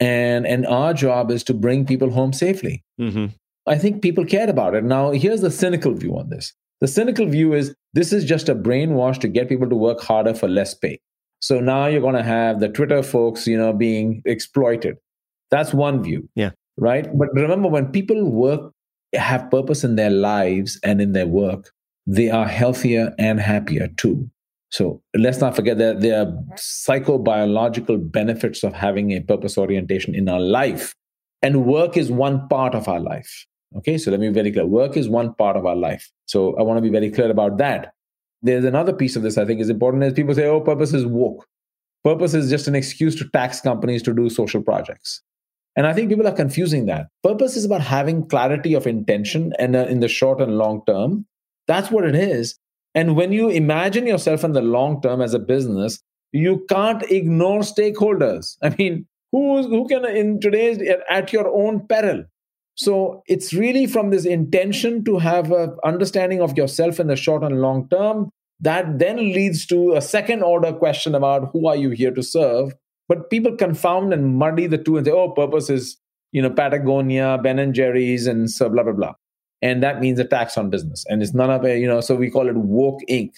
And, 0.00 0.46
and 0.46 0.66
our 0.66 0.94
job 0.94 1.30
is 1.30 1.44
to 1.44 1.54
bring 1.54 1.86
people 1.86 2.10
home 2.10 2.32
safely. 2.32 2.82
Mm-hmm. 3.00 3.26
I 3.66 3.78
think 3.78 4.02
people 4.02 4.24
cared 4.24 4.48
about 4.48 4.74
it. 4.74 4.82
Now, 4.82 5.12
here's 5.12 5.42
the 5.42 5.50
cynical 5.50 5.94
view 5.94 6.18
on 6.18 6.30
this 6.30 6.52
the 6.80 6.88
cynical 6.88 7.26
view 7.26 7.54
is 7.54 7.76
this 7.92 8.12
is 8.12 8.24
just 8.24 8.48
a 8.48 8.56
brainwash 8.56 9.20
to 9.20 9.28
get 9.28 9.48
people 9.48 9.68
to 9.68 9.76
work 9.76 10.00
harder 10.00 10.34
for 10.34 10.48
less 10.48 10.74
pay. 10.74 10.98
So 11.40 11.60
now 11.60 11.86
you're 11.86 12.00
going 12.00 12.16
to 12.16 12.24
have 12.24 12.58
the 12.58 12.68
Twitter 12.68 13.04
folks, 13.04 13.46
you 13.46 13.56
know, 13.56 13.72
being 13.72 14.20
exploited. 14.24 14.96
That's 15.52 15.72
one 15.72 16.02
view. 16.02 16.28
Yeah. 16.34 16.50
Right. 16.76 17.06
But 17.16 17.28
remember, 17.34 17.68
when 17.68 17.92
people 17.92 18.28
work, 18.28 18.72
have 19.14 19.48
purpose 19.48 19.84
in 19.84 19.94
their 19.94 20.10
lives 20.10 20.80
and 20.82 21.00
in 21.00 21.12
their 21.12 21.28
work, 21.28 21.70
they 22.06 22.30
are 22.30 22.46
healthier 22.46 23.14
and 23.18 23.40
happier 23.40 23.88
too. 23.96 24.28
So 24.70 25.02
let's 25.14 25.38
not 25.38 25.54
forget 25.54 25.78
that 25.78 26.00
there 26.00 26.20
are 26.20 26.32
psychobiological 26.54 28.10
benefits 28.10 28.64
of 28.64 28.72
having 28.72 29.12
a 29.12 29.20
purpose 29.20 29.58
orientation 29.58 30.14
in 30.14 30.28
our 30.28 30.40
life. 30.40 30.94
And 31.42 31.66
work 31.66 31.96
is 31.96 32.10
one 32.10 32.48
part 32.48 32.74
of 32.74 32.88
our 32.88 33.00
life. 33.00 33.46
Okay, 33.76 33.98
so 33.98 34.10
let 34.10 34.20
me 34.20 34.28
be 34.28 34.34
very 34.34 34.52
clear. 34.52 34.66
Work 34.66 34.96
is 34.96 35.08
one 35.08 35.34
part 35.34 35.56
of 35.56 35.66
our 35.66 35.76
life. 35.76 36.10
So 36.26 36.56
I 36.56 36.62
want 36.62 36.78
to 36.78 36.82
be 36.82 36.90
very 36.90 37.10
clear 37.10 37.30
about 37.30 37.58
that. 37.58 37.92
There's 38.42 38.64
another 38.64 38.92
piece 38.92 39.14
of 39.14 39.22
this 39.22 39.38
I 39.38 39.44
think 39.44 39.60
is 39.60 39.70
important 39.70 40.04
is 40.04 40.12
people 40.14 40.34
say, 40.34 40.46
oh, 40.46 40.60
purpose 40.60 40.92
is 40.92 41.06
woke. 41.06 41.46
Purpose 42.02 42.34
is 42.34 42.50
just 42.50 42.66
an 42.66 42.74
excuse 42.74 43.14
to 43.16 43.28
tax 43.28 43.60
companies 43.60 44.02
to 44.04 44.14
do 44.14 44.28
social 44.28 44.62
projects. 44.62 45.22
And 45.76 45.86
I 45.86 45.92
think 45.92 46.08
people 46.08 46.26
are 46.26 46.34
confusing 46.34 46.86
that. 46.86 47.08
Purpose 47.22 47.56
is 47.56 47.64
about 47.64 47.80
having 47.82 48.26
clarity 48.28 48.74
of 48.74 48.86
intention 48.86 49.52
and 49.58 49.76
uh, 49.76 49.86
in 49.86 50.00
the 50.00 50.08
short 50.08 50.40
and 50.40 50.58
long 50.58 50.82
term 50.86 51.26
that's 51.66 51.90
what 51.90 52.04
it 52.04 52.14
is. 52.14 52.58
And 52.94 53.16
when 53.16 53.32
you 53.32 53.48
imagine 53.48 54.06
yourself 54.06 54.44
in 54.44 54.52
the 54.52 54.60
long 54.60 55.00
term 55.00 55.22
as 55.22 55.34
a 55.34 55.38
business, 55.38 56.02
you 56.32 56.64
can't 56.68 57.02
ignore 57.10 57.60
stakeholders. 57.60 58.56
I 58.62 58.70
mean, 58.70 59.06
who, 59.32 59.66
who 59.68 59.88
can 59.88 60.04
in 60.04 60.40
today's 60.40 60.78
at 61.08 61.32
your 61.32 61.48
own 61.48 61.86
peril? 61.86 62.24
So 62.74 63.22
it's 63.26 63.52
really 63.52 63.86
from 63.86 64.10
this 64.10 64.24
intention 64.24 65.04
to 65.04 65.18
have 65.18 65.52
an 65.52 65.76
understanding 65.84 66.40
of 66.40 66.56
yourself 66.56 66.98
in 67.00 67.06
the 67.06 67.16
short 67.16 67.42
and 67.42 67.60
long 67.60 67.88
term 67.88 68.30
that 68.60 68.98
then 68.98 69.16
leads 69.16 69.66
to 69.66 69.94
a 69.94 70.00
second 70.00 70.42
order 70.42 70.72
question 70.72 71.14
about 71.14 71.50
who 71.52 71.66
are 71.66 71.76
you 71.76 71.90
here 71.90 72.12
to 72.12 72.22
serve. 72.22 72.74
But 73.08 73.28
people 73.28 73.56
confound 73.56 74.12
and 74.12 74.36
muddy 74.36 74.66
the 74.66 74.78
two 74.78 74.96
and 74.96 75.06
say, 75.06 75.12
oh, 75.12 75.30
purpose 75.30 75.68
is 75.68 75.98
you 76.30 76.40
know 76.40 76.50
Patagonia, 76.50 77.38
Ben 77.42 77.58
and 77.58 77.74
Jerry's, 77.74 78.26
and 78.26 78.50
so 78.50 78.68
blah 78.68 78.84
blah 78.84 78.92
blah 78.92 79.14
and 79.62 79.82
that 79.82 80.00
means 80.00 80.18
a 80.18 80.24
tax 80.24 80.58
on 80.58 80.68
business. 80.68 81.06
And 81.08 81.22
it's 81.22 81.32
none 81.32 81.50
of 81.50 81.64
it 81.64 81.78
you 81.78 81.86
know 81.86 82.00
so 82.00 82.14
we 82.14 82.30
call 82.30 82.48
it 82.48 82.56
woke 82.56 83.00
inc 83.08 83.32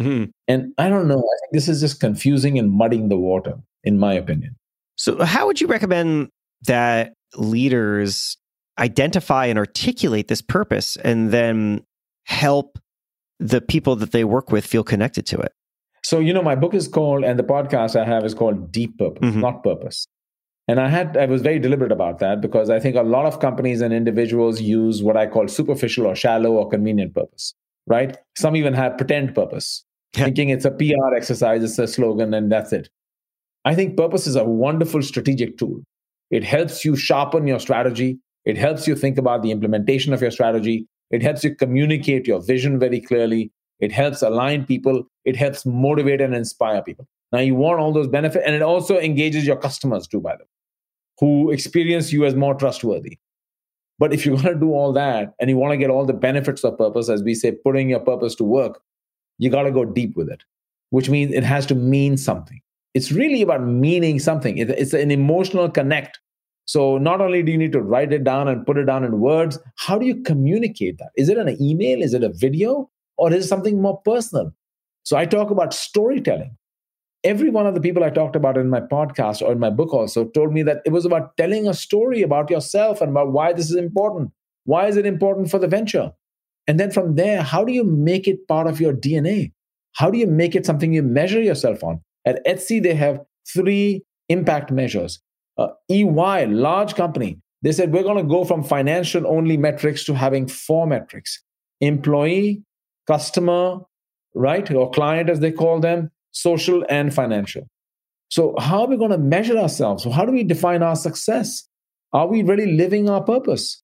mm-hmm. 0.00 0.24
and 0.48 0.72
i 0.78 0.88
don't 0.88 1.08
know 1.08 1.18
i 1.18 1.36
think 1.40 1.52
this 1.52 1.68
is 1.68 1.80
just 1.80 2.00
confusing 2.00 2.58
and 2.58 2.70
muddying 2.70 3.08
the 3.08 3.16
water 3.16 3.54
in 3.84 3.98
my 3.98 4.14
opinion. 4.14 4.56
So 4.96 5.22
how 5.24 5.46
would 5.46 5.60
you 5.60 5.66
recommend 5.66 6.28
that 6.66 7.14
leaders 7.36 8.36
identify 8.78 9.46
and 9.46 9.58
articulate 9.58 10.28
this 10.28 10.42
purpose 10.42 10.96
and 10.96 11.30
then 11.30 11.84
help 12.24 12.78
the 13.38 13.60
people 13.60 13.96
that 13.96 14.12
they 14.12 14.24
work 14.24 14.52
with 14.52 14.64
feel 14.64 14.84
connected 14.84 15.26
to 15.26 15.38
it? 15.38 15.52
So 16.04 16.18
you 16.18 16.32
know 16.32 16.42
my 16.42 16.54
book 16.54 16.74
is 16.74 16.88
called 16.88 17.24
and 17.24 17.38
the 17.38 17.44
podcast 17.44 17.94
i 17.94 18.04
have 18.04 18.24
is 18.24 18.34
called 18.34 18.72
deep 18.72 18.98
purpose 18.98 19.22
mm-hmm. 19.22 19.40
not 19.40 19.62
purpose 19.62 20.08
and 20.68 20.80
I 20.80 20.88
had 20.88 21.16
I 21.16 21.26
was 21.26 21.42
very 21.42 21.58
deliberate 21.58 21.92
about 21.92 22.18
that 22.20 22.40
because 22.40 22.70
I 22.70 22.78
think 22.78 22.96
a 22.96 23.02
lot 23.02 23.26
of 23.26 23.40
companies 23.40 23.80
and 23.80 23.92
individuals 23.92 24.60
use 24.60 25.02
what 25.02 25.16
I 25.16 25.26
call 25.26 25.48
superficial 25.48 26.06
or 26.06 26.14
shallow 26.14 26.52
or 26.52 26.68
convenient 26.68 27.14
purpose, 27.14 27.54
right? 27.86 28.16
Some 28.36 28.56
even 28.56 28.74
have 28.74 28.96
pretend 28.96 29.34
purpose, 29.34 29.84
yeah. 30.16 30.24
thinking 30.24 30.50
it's 30.50 30.64
a 30.64 30.70
PR 30.70 31.14
exercise, 31.16 31.62
it's 31.62 31.78
a 31.78 31.88
slogan, 31.88 32.32
and 32.34 32.50
that's 32.50 32.72
it. 32.72 32.88
I 33.64 33.74
think 33.74 33.96
purpose 33.96 34.26
is 34.26 34.36
a 34.36 34.44
wonderful 34.44 35.02
strategic 35.02 35.58
tool. 35.58 35.82
It 36.30 36.44
helps 36.44 36.84
you 36.84 36.96
sharpen 36.96 37.46
your 37.46 37.60
strategy. 37.60 38.18
It 38.44 38.56
helps 38.56 38.88
you 38.88 38.96
think 38.96 39.18
about 39.18 39.42
the 39.42 39.50
implementation 39.50 40.12
of 40.12 40.20
your 40.20 40.30
strategy. 40.30 40.86
It 41.10 41.22
helps 41.22 41.44
you 41.44 41.54
communicate 41.54 42.26
your 42.26 42.40
vision 42.40 42.78
very 42.78 43.00
clearly. 43.00 43.52
It 43.82 43.90
helps 43.90 44.22
align 44.22 44.64
people. 44.64 45.04
It 45.24 45.36
helps 45.36 45.66
motivate 45.66 46.20
and 46.20 46.34
inspire 46.34 46.80
people. 46.82 47.06
Now 47.32 47.40
you 47.40 47.56
want 47.56 47.80
all 47.80 47.92
those 47.92 48.06
benefits, 48.08 48.44
and 48.46 48.54
it 48.54 48.62
also 48.62 48.98
engages 48.98 49.44
your 49.44 49.56
customers 49.56 50.06
too, 50.06 50.20
by 50.20 50.36
the 50.36 50.44
way, 50.44 50.50
who 51.18 51.50
experience 51.50 52.12
you 52.12 52.24
as 52.24 52.36
more 52.36 52.54
trustworthy. 52.54 53.18
But 53.98 54.14
if 54.14 54.24
you're 54.24 54.36
going 54.40 54.54
to 54.54 54.60
do 54.60 54.72
all 54.72 54.92
that 54.92 55.34
and 55.40 55.50
you 55.50 55.56
want 55.56 55.72
to 55.72 55.76
get 55.76 55.90
all 55.90 56.06
the 56.06 56.12
benefits 56.12 56.62
of 56.64 56.78
purpose, 56.78 57.08
as 57.08 57.24
we 57.24 57.34
say, 57.34 57.52
putting 57.52 57.90
your 57.90 58.00
purpose 58.00 58.36
to 58.36 58.44
work, 58.44 58.80
you 59.38 59.50
got 59.50 59.64
to 59.64 59.72
go 59.72 59.84
deep 59.84 60.16
with 60.16 60.28
it, 60.30 60.44
which 60.90 61.10
means 61.10 61.32
it 61.32 61.44
has 61.44 61.66
to 61.66 61.74
mean 61.74 62.16
something. 62.16 62.60
It's 62.94 63.10
really 63.10 63.42
about 63.42 63.66
meaning 63.66 64.20
something. 64.20 64.58
It's 64.58 64.92
an 64.92 65.10
emotional 65.10 65.68
connect. 65.68 66.20
So 66.66 66.98
not 66.98 67.20
only 67.20 67.42
do 67.42 67.50
you 67.50 67.58
need 67.58 67.72
to 67.72 67.80
write 67.80 68.12
it 68.12 68.22
down 68.22 68.46
and 68.46 68.64
put 68.64 68.78
it 68.78 68.84
down 68.84 69.02
in 69.02 69.18
words, 69.18 69.58
how 69.76 69.98
do 69.98 70.06
you 70.06 70.22
communicate 70.22 70.98
that? 70.98 71.10
Is 71.16 71.28
it 71.28 71.38
an 71.38 71.60
email? 71.60 72.00
Is 72.00 72.14
it 72.14 72.22
a 72.22 72.28
video? 72.28 72.88
Or 73.16 73.32
is 73.32 73.44
it 73.44 73.48
something 73.48 73.80
more 73.80 74.00
personal? 74.04 74.52
So 75.04 75.16
I 75.16 75.26
talk 75.26 75.50
about 75.50 75.74
storytelling 75.74 76.56
every 77.24 77.50
one 77.50 77.66
of 77.66 77.74
the 77.74 77.80
people 77.80 78.02
I 78.02 78.10
talked 78.10 78.36
about 78.36 78.58
in 78.58 78.68
my 78.68 78.80
podcast 78.80 79.42
or 79.42 79.52
in 79.52 79.58
my 79.58 79.70
book 79.70 79.92
also 79.92 80.26
told 80.28 80.52
me 80.52 80.62
that 80.64 80.82
it 80.84 80.90
was 80.90 81.04
about 81.04 81.36
telling 81.36 81.68
a 81.68 81.74
story 81.74 82.22
about 82.22 82.50
yourself 82.50 83.00
and 83.00 83.10
about 83.10 83.32
why 83.32 83.52
this 83.52 83.70
is 83.70 83.76
important. 83.76 84.30
Why 84.64 84.86
is 84.86 84.96
it 84.96 85.06
important 85.06 85.50
for 85.50 85.58
the 85.58 85.68
venture? 85.68 86.12
And 86.66 86.78
then 86.78 86.90
from 86.90 87.16
there, 87.16 87.42
how 87.42 87.64
do 87.64 87.72
you 87.72 87.84
make 87.84 88.28
it 88.28 88.46
part 88.48 88.66
of 88.66 88.80
your 88.80 88.92
DNA? 88.92 89.52
How 89.94 90.10
do 90.10 90.18
you 90.18 90.26
make 90.26 90.54
it 90.54 90.64
something 90.64 90.92
you 90.92 91.02
measure 91.02 91.40
yourself 91.40 91.82
on? 91.84 92.00
At 92.24 92.44
Etsy, 92.46 92.82
they 92.82 92.94
have 92.94 93.20
three 93.52 94.02
impact 94.28 94.70
measures. 94.70 95.20
Uh, 95.58 95.68
EY, 95.90 96.46
large 96.46 96.94
company, 96.94 97.38
they 97.62 97.72
said 97.72 97.92
we're 97.92 98.02
going 98.02 98.16
to 98.16 98.28
go 98.28 98.44
from 98.44 98.62
financial 98.62 99.26
only 99.26 99.56
metrics 99.56 100.04
to 100.04 100.14
having 100.14 100.48
four 100.48 100.86
metrics 100.86 101.42
employee, 101.80 102.62
customer, 103.06 103.78
right, 104.34 104.70
or 104.70 104.90
client 104.90 105.28
as 105.28 105.40
they 105.40 105.52
call 105.52 105.80
them, 105.80 106.10
social, 106.30 106.84
and 106.88 107.14
financial. 107.14 107.68
So, 108.30 108.54
how 108.58 108.82
are 108.82 108.86
we 108.86 108.96
going 108.96 109.10
to 109.10 109.18
measure 109.18 109.58
ourselves? 109.58 110.04
How 110.04 110.24
do 110.24 110.32
we 110.32 110.42
define 110.44 110.82
our 110.82 110.96
success? 110.96 111.68
Are 112.12 112.26
we 112.26 112.42
really 112.42 112.72
living 112.72 113.08
our 113.08 113.22
purpose? 113.22 113.82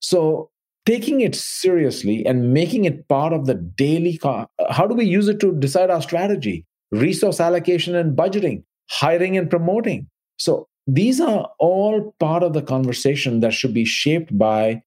So, 0.00 0.50
taking 0.84 1.20
it 1.20 1.34
seriously 1.34 2.24
and 2.24 2.52
making 2.52 2.84
it 2.84 3.08
part 3.08 3.32
of 3.32 3.46
the 3.46 3.54
daily, 3.54 4.18
how 4.22 4.86
do 4.86 4.94
we 4.94 5.04
use 5.04 5.28
it 5.28 5.40
to 5.40 5.52
decide 5.52 5.90
our 5.90 6.02
strategy, 6.02 6.64
resource 6.90 7.40
allocation 7.40 7.94
and 7.94 8.16
budgeting, 8.16 8.64
hiring 8.90 9.36
and 9.36 9.50
promoting? 9.50 10.08
So, 10.38 10.68
these 10.86 11.20
are 11.20 11.48
all 11.58 12.14
part 12.20 12.42
of 12.42 12.52
the 12.52 12.62
conversation 12.62 13.40
that 13.40 13.52
should 13.52 13.74
be 13.74 13.84
shaped 13.84 14.36
by 14.36 14.82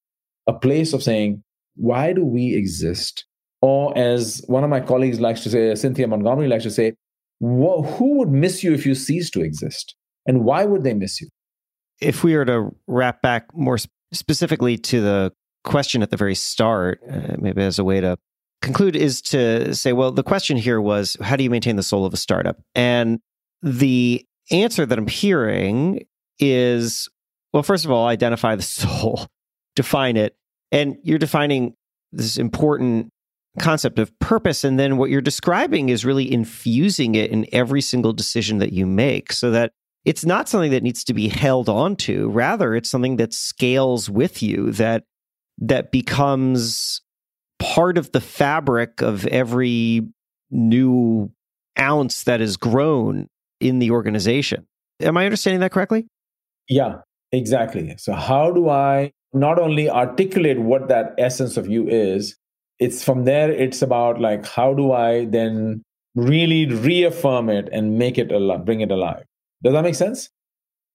a 0.47 0.53
place 0.53 0.93
of 0.93 1.03
saying, 1.03 1.43
why 1.75 2.13
do 2.13 2.23
we 2.25 2.55
exist? 2.55 3.25
Or 3.61 3.97
as 3.97 4.41
one 4.47 4.63
of 4.63 4.69
my 4.69 4.79
colleagues 4.79 5.19
likes 5.19 5.41
to 5.41 5.49
say, 5.49 5.75
Cynthia 5.75 6.07
Montgomery 6.07 6.47
likes 6.47 6.63
to 6.63 6.71
say, 6.71 6.93
who 7.41 8.17
would 8.17 8.29
miss 8.29 8.63
you 8.63 8.73
if 8.73 8.85
you 8.85 8.95
ceased 8.95 9.33
to 9.33 9.41
exist? 9.41 9.95
And 10.25 10.43
why 10.43 10.65
would 10.65 10.83
they 10.83 10.93
miss 10.93 11.21
you? 11.21 11.27
If 12.01 12.23
we 12.23 12.35
were 12.35 12.45
to 12.45 12.69
wrap 12.87 13.21
back 13.21 13.53
more 13.53 13.77
specifically 14.13 14.77
to 14.77 15.01
the 15.01 15.33
question 15.63 16.01
at 16.01 16.09
the 16.09 16.17
very 16.17 16.35
start, 16.35 17.01
uh, 17.09 17.35
maybe 17.37 17.61
as 17.61 17.79
a 17.79 17.83
way 17.83 18.01
to 18.01 18.17
conclude, 18.61 18.95
is 18.95 19.21
to 19.21 19.73
say, 19.75 19.93
well, 19.93 20.11
the 20.11 20.23
question 20.23 20.57
here 20.57 20.79
was, 20.79 21.17
how 21.21 21.35
do 21.35 21.43
you 21.43 21.49
maintain 21.49 21.75
the 21.75 21.83
soul 21.83 22.05
of 22.05 22.13
a 22.13 22.17
startup? 22.17 22.57
And 22.75 23.19
the 23.61 24.25
answer 24.51 24.85
that 24.85 24.97
I'm 24.97 25.07
hearing 25.07 26.05
is, 26.39 27.09
well, 27.53 27.63
first 27.63 27.85
of 27.85 27.91
all, 27.91 28.07
identify 28.07 28.55
the 28.55 28.61
soul, 28.63 29.27
define 29.75 30.17
it. 30.17 30.35
And 30.71 30.97
you're 31.03 31.19
defining 31.19 31.73
this 32.11 32.37
important 32.37 33.11
concept 33.57 33.99
of 33.99 34.17
purpose. 34.19 34.63
And 34.63 34.79
then 34.79 34.97
what 34.97 35.09
you're 35.09 35.21
describing 35.21 35.89
is 35.89 36.05
really 36.05 36.31
infusing 36.31 37.15
it 37.15 37.31
in 37.31 37.45
every 37.51 37.81
single 37.81 38.13
decision 38.13 38.59
that 38.59 38.73
you 38.73 38.85
make 38.85 39.31
so 39.31 39.51
that 39.51 39.71
it's 40.05 40.25
not 40.25 40.47
something 40.47 40.71
that 40.71 40.83
needs 40.83 41.03
to 41.05 41.13
be 41.13 41.27
held 41.27 41.67
onto. 41.67 42.29
Rather, 42.29 42.75
it's 42.75 42.89
something 42.89 43.17
that 43.17 43.33
scales 43.33 44.09
with 44.09 44.41
you, 44.41 44.71
that 44.73 45.03
that 45.57 45.91
becomes 45.91 47.01
part 47.59 47.97
of 47.97 48.11
the 48.11 48.21
fabric 48.21 49.01
of 49.01 49.25
every 49.27 50.07
new 50.49 51.31
ounce 51.77 52.23
that 52.23 52.41
is 52.41 52.57
grown 52.57 53.27
in 53.59 53.79
the 53.79 53.91
organization. 53.91 54.65
Am 55.01 55.17
I 55.17 55.25
understanding 55.25 55.59
that 55.61 55.71
correctly? 55.71 56.07
Yeah, 56.67 56.99
exactly. 57.31 57.95
So, 57.97 58.13
how 58.13 58.51
do 58.51 58.69
I 58.69 59.11
not 59.33 59.59
only 59.59 59.89
articulate 59.89 60.59
what 60.59 60.87
that 60.87 61.13
essence 61.17 61.57
of 61.57 61.67
you 61.67 61.87
is, 61.87 62.37
it's 62.79 63.03
from 63.03 63.25
there, 63.25 63.51
it's 63.51 63.81
about 63.81 64.19
like, 64.19 64.45
how 64.45 64.73
do 64.73 64.91
I 64.91 65.25
then 65.25 65.83
really 66.15 66.65
reaffirm 66.65 67.49
it 67.49 67.69
and 67.71 67.97
make 67.97 68.17
it 68.17 68.31
alive, 68.31 68.65
bring 68.65 68.81
it 68.81 68.91
alive? 68.91 69.25
Does 69.63 69.73
that 69.73 69.83
make 69.83 69.95
sense? 69.95 70.29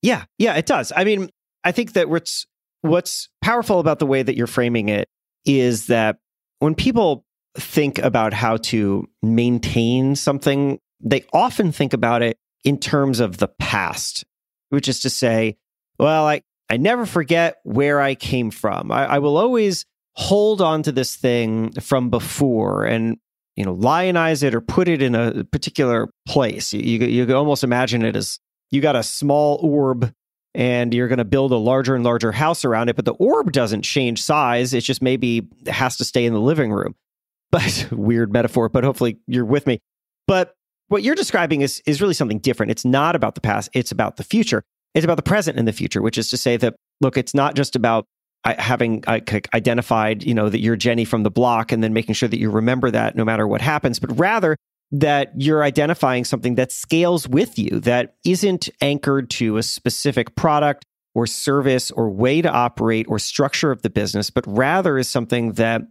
Yeah, 0.02 0.24
yeah, 0.38 0.54
it 0.54 0.66
does. 0.66 0.92
I 0.96 1.04
mean, 1.04 1.30
I 1.62 1.72
think 1.72 1.92
that 1.92 2.08
what's 2.08 2.46
what's 2.82 3.28
powerful 3.42 3.80
about 3.80 3.98
the 3.98 4.06
way 4.06 4.22
that 4.22 4.36
you're 4.36 4.46
framing 4.46 4.88
it 4.88 5.08
is 5.46 5.86
that 5.86 6.18
when 6.58 6.74
people 6.74 7.24
think 7.56 7.98
about 7.98 8.32
how 8.32 8.56
to 8.56 9.06
maintain 9.22 10.16
something, 10.16 10.78
they 11.00 11.24
often 11.32 11.72
think 11.72 11.92
about 11.92 12.22
it 12.22 12.38
in 12.64 12.78
terms 12.78 13.20
of 13.20 13.38
the 13.38 13.48
past, 13.58 14.24
which 14.70 14.88
is 14.88 15.00
to 15.00 15.10
say, 15.10 15.56
well, 15.98 16.26
I, 16.26 16.42
I 16.68 16.76
never 16.76 17.06
forget 17.06 17.56
where 17.62 18.00
I 18.00 18.14
came 18.14 18.50
from. 18.50 18.90
I, 18.90 19.06
I 19.06 19.18
will 19.18 19.36
always 19.36 19.86
hold 20.16 20.60
on 20.60 20.82
to 20.82 20.92
this 20.92 21.16
thing 21.16 21.72
from 21.72 22.10
before 22.10 22.84
and 22.84 23.18
you 23.56 23.64
know 23.64 23.74
lionize 23.74 24.42
it 24.42 24.54
or 24.54 24.60
put 24.60 24.88
it 24.88 25.02
in 25.02 25.14
a 25.14 25.44
particular 25.44 26.08
place. 26.26 26.72
You, 26.72 26.80
you, 26.80 27.06
you 27.06 27.26
could 27.26 27.34
almost 27.34 27.64
imagine 27.64 28.04
it 28.04 28.16
as 28.16 28.38
you 28.70 28.80
got 28.80 28.96
a 28.96 29.02
small 29.02 29.58
orb 29.62 30.12
and 30.54 30.94
you're 30.94 31.08
going 31.08 31.18
to 31.18 31.24
build 31.24 31.50
a 31.52 31.56
larger 31.56 31.94
and 31.94 32.04
larger 32.04 32.30
house 32.30 32.64
around 32.64 32.88
it, 32.88 32.96
but 32.96 33.04
the 33.04 33.14
orb 33.14 33.50
doesn't 33.52 33.82
change 33.82 34.22
size. 34.22 34.72
it 34.72 34.82
just 34.82 35.02
maybe 35.02 35.48
has 35.66 35.96
to 35.96 36.04
stay 36.04 36.24
in 36.24 36.32
the 36.32 36.40
living 36.40 36.72
room. 36.72 36.94
But 37.54 37.86
weird 37.92 38.32
metaphor, 38.32 38.68
but 38.68 38.82
hopefully 38.82 39.18
you're 39.28 39.44
with 39.44 39.64
me. 39.64 39.78
But 40.26 40.56
what 40.88 41.04
you're 41.04 41.14
describing 41.14 41.60
is 41.60 41.80
is 41.86 42.00
really 42.00 42.14
something 42.14 42.40
different. 42.40 42.72
It's 42.72 42.84
not 42.84 43.14
about 43.14 43.36
the 43.36 43.40
past, 43.40 43.70
it's 43.74 43.92
about 43.92 44.16
the 44.16 44.24
future. 44.24 44.64
It's 44.92 45.04
about 45.04 45.18
the 45.18 45.22
present 45.22 45.56
and 45.56 45.68
the 45.68 45.72
future, 45.72 46.02
which 46.02 46.18
is 46.18 46.30
to 46.30 46.36
say 46.36 46.56
that 46.56 46.74
look, 47.00 47.16
it's 47.16 47.32
not 47.32 47.54
just 47.54 47.76
about 47.76 48.06
having 48.44 49.02
identified, 49.06 50.22
you 50.22 50.34
know, 50.34 50.48
that 50.48 50.60
you're 50.60 50.76
Jenny 50.76 51.04
from 51.04 51.22
the 51.22 51.30
block 51.30 51.72
and 51.72 51.82
then 51.82 51.92
making 51.92 52.14
sure 52.14 52.28
that 52.28 52.38
you 52.38 52.50
remember 52.50 52.90
that 52.90 53.16
no 53.16 53.24
matter 53.24 53.48
what 53.48 53.60
happens, 53.60 53.98
but 53.98 54.18
rather 54.18 54.56
that 54.92 55.32
you're 55.36 55.64
identifying 55.64 56.24
something 56.24 56.54
that 56.56 56.70
scales 56.70 57.26
with 57.26 57.58
you, 57.58 57.80
that 57.80 58.16
isn't 58.24 58.68
anchored 58.80 59.30
to 59.30 59.56
a 59.56 59.62
specific 59.62 60.36
product 60.36 60.84
or 61.14 61.26
service 61.26 61.90
or 61.90 62.10
way 62.10 62.42
to 62.42 62.50
operate 62.50 63.06
or 63.08 63.18
structure 63.18 63.70
of 63.70 63.82
the 63.82 63.90
business, 63.90 64.30
but 64.30 64.44
rather 64.46 64.98
is 64.98 65.08
something 65.08 65.52
that 65.52 65.82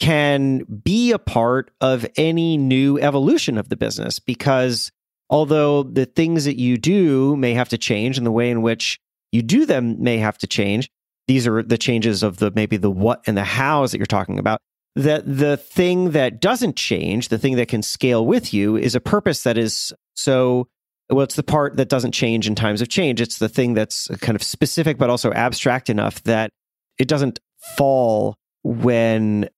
can 0.00 0.64
be 0.64 1.12
a 1.12 1.18
part 1.18 1.70
of 1.80 2.06
any 2.16 2.56
new 2.56 2.98
evolution 2.98 3.58
of 3.58 3.68
the 3.68 3.76
business. 3.76 4.18
Because 4.18 4.90
although 5.30 5.82
the 5.82 6.06
things 6.06 6.44
that 6.44 6.58
you 6.58 6.78
do 6.78 7.36
may 7.36 7.54
have 7.54 7.68
to 7.68 7.78
change 7.78 8.16
and 8.16 8.26
the 8.26 8.32
way 8.32 8.50
in 8.50 8.62
which 8.62 8.98
you 9.30 9.42
do 9.42 9.66
them 9.66 10.02
may 10.02 10.18
have 10.18 10.38
to 10.38 10.46
change, 10.46 10.88
these 11.28 11.46
are 11.46 11.62
the 11.62 11.78
changes 11.78 12.22
of 12.22 12.38
the 12.38 12.50
maybe 12.54 12.76
the 12.76 12.90
what 12.90 13.22
and 13.26 13.36
the 13.36 13.44
hows 13.44 13.92
that 13.92 13.98
you're 13.98 14.06
talking 14.06 14.38
about 14.38 14.60
that 14.94 15.22
the 15.26 15.56
thing 15.56 16.10
that 16.10 16.40
doesn't 16.40 16.76
change, 16.76 17.28
the 17.28 17.38
thing 17.38 17.56
that 17.56 17.68
can 17.68 17.82
scale 17.82 18.26
with 18.26 18.52
you, 18.52 18.76
is 18.76 18.94
a 18.94 19.00
purpose 19.00 19.42
that 19.44 19.58
is 19.58 19.92
so. 20.14 20.68
Well, 21.10 21.24
it's 21.24 21.34
the 21.34 21.42
part 21.42 21.76
that 21.76 21.90
doesn't 21.90 22.12
change 22.12 22.46
in 22.46 22.54
times 22.54 22.80
of 22.80 22.88
change. 22.88 23.20
It's 23.20 23.38
the 23.38 23.48
thing 23.48 23.74
that's 23.74 24.08
kind 24.20 24.34
of 24.34 24.42
specific, 24.42 24.96
but 24.96 25.10
also 25.10 25.30
abstract 25.32 25.90
enough 25.90 26.22
that 26.22 26.50
it 26.98 27.06
doesn't 27.06 27.38
fall 27.76 28.36
when 28.62 29.50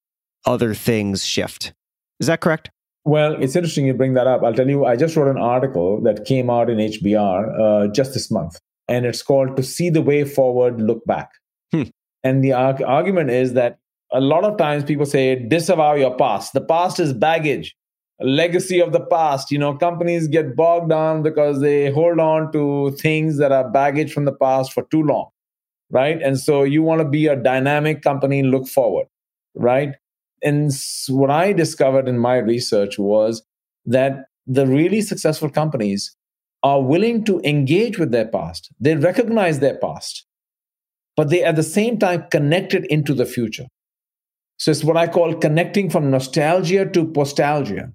other 0.47 0.75
things 0.75 1.25
shift. 1.25 1.73
Is 2.19 2.27
that 2.27 2.41
correct? 2.41 2.71
Well, 3.05 3.41
it's 3.41 3.55
interesting 3.55 3.87
you 3.87 3.95
bring 3.95 4.15
that 4.15 4.27
up. 4.27 4.43
I'll 4.43 4.55
tell 4.55 4.69
you, 4.69 4.85
I 4.85 4.97
just 4.97 5.15
wrote 5.15 5.29
an 5.29 5.41
article 5.41 6.01
that 6.03 6.25
came 6.25 6.51
out 6.51 6.71
in 6.71 6.79
HBR 6.79 7.61
uh, 7.61 7.93
just 7.93 8.15
this 8.15 8.33
month, 8.33 8.59
and 8.89 9.07
it's 9.07 9.23
called 9.23 9.57
To 9.57 9.63
See 9.63 9.91
the 9.91 10.03
Way 10.03 10.25
Forward, 10.25 10.81
Look 10.81 11.05
Back. 11.05 11.31
And 12.25 12.43
the 12.43 12.53
arg- 12.53 12.83
argument 12.83 13.31
is 13.31 13.53
that 13.53 13.79
a 14.13 14.21
lot 14.21 14.45
of 14.45 14.57
times 14.59 14.85
people 14.85 15.07
say 15.07 15.37
disavow 15.37 15.95
your 15.95 16.17
past. 16.17 16.53
The 16.53 16.61
past 16.61 16.99
is 16.99 17.13
baggage. 17.13 17.77
A 18.21 18.27
legacy 18.27 18.81
of 18.81 18.93
the 18.93 19.01
past 19.01 19.51
you 19.51 19.59
know 19.59 19.77
companies 19.77 20.29
get 20.29 20.55
bogged 20.57 20.89
down 20.89 21.23
because 21.23 21.61
they 21.61 21.91
hold 21.91 22.21
on 22.21 22.53
to 22.53 22.93
things 22.93 23.39
that 23.39 23.53
are 23.53 23.69
baggage 23.69 24.13
from 24.13 24.25
the 24.25 24.33
past 24.33 24.73
for 24.73 24.85
too 24.85 25.03
long 25.03 25.31
right? 25.91 26.21
And 26.23 26.39
so 26.39 26.63
you 26.65 26.83
want 26.83 27.01
to 27.01 27.09
be 27.09 27.27
a 27.27 27.37
dynamic 27.37 28.03
company 28.03 28.43
look 28.43 28.67
forward 28.67 29.07
right? 29.55 29.95
And 30.43 30.73
what 31.09 31.31
i 31.31 31.53
discovered 31.53 32.07
in 32.09 32.19
my 32.19 32.37
research 32.37 32.99
was 32.99 33.43
that 33.87 34.27
the 34.47 34.67
really 34.67 35.01
successful 35.01 35.49
companies 35.49 36.17
are 36.63 36.83
willing 36.83 37.25
to 37.25 37.41
engage 37.41 37.99
with 37.99 38.11
their 38.11 38.27
past. 38.27 38.71
They 38.81 38.97
recognize 38.97 39.61
their 39.61 39.79
past 39.79 40.27
but 41.17 41.31
they 41.31 41.43
at 41.43 41.57
the 41.57 41.63
same 41.63 41.99
time 41.99 42.25
connect 42.31 42.75
it 42.75 42.87
into 42.91 43.15
the 43.15 43.27
future 43.27 43.67
so 44.57 44.71
it's 44.71 44.85
what 44.85 44.97
I 44.97 45.07
call 45.07 45.35
connecting 45.35 45.91
from 45.91 46.11
nostalgia 46.11 46.87
to 46.87 47.07
postalgia. 47.07 47.93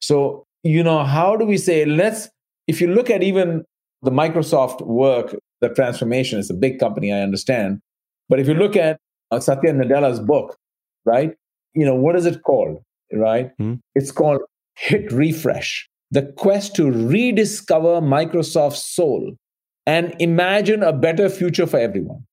So, 0.00 0.44
you 0.62 0.82
know, 0.82 1.04
how 1.04 1.36
do 1.36 1.44
we 1.44 1.58
say, 1.58 1.84
let's, 1.84 2.28
if 2.66 2.80
you 2.80 2.88
look 2.88 3.10
at 3.10 3.22
even 3.22 3.64
the 4.02 4.10
Microsoft 4.10 4.80
work, 4.82 5.36
the 5.60 5.68
transformation 5.68 6.38
is 6.38 6.48
a 6.48 6.54
big 6.54 6.78
company, 6.78 7.12
I 7.12 7.20
understand. 7.20 7.80
But 8.28 8.40
if 8.40 8.48
you 8.48 8.54
look 8.54 8.76
at 8.76 8.98
uh, 9.30 9.40
Satya 9.40 9.72
Nadella's 9.72 10.20
book, 10.20 10.56
right? 11.04 11.34
You 11.74 11.84
know, 11.84 11.94
what 11.94 12.16
is 12.16 12.26
it 12.26 12.42
called, 12.42 12.78
right? 13.12 13.50
Mm-hmm. 13.58 13.74
It's 13.94 14.10
called 14.10 14.40
Hit 14.76 15.12
Refresh, 15.12 15.88
the 16.10 16.32
quest 16.38 16.74
to 16.76 16.90
rediscover 16.90 18.00
Microsoft's 18.00 18.86
soul 18.86 19.34
and 19.86 20.14
imagine 20.18 20.82
a 20.82 20.92
better 20.92 21.28
future 21.28 21.66
for 21.66 21.78
everyone. 21.78 22.24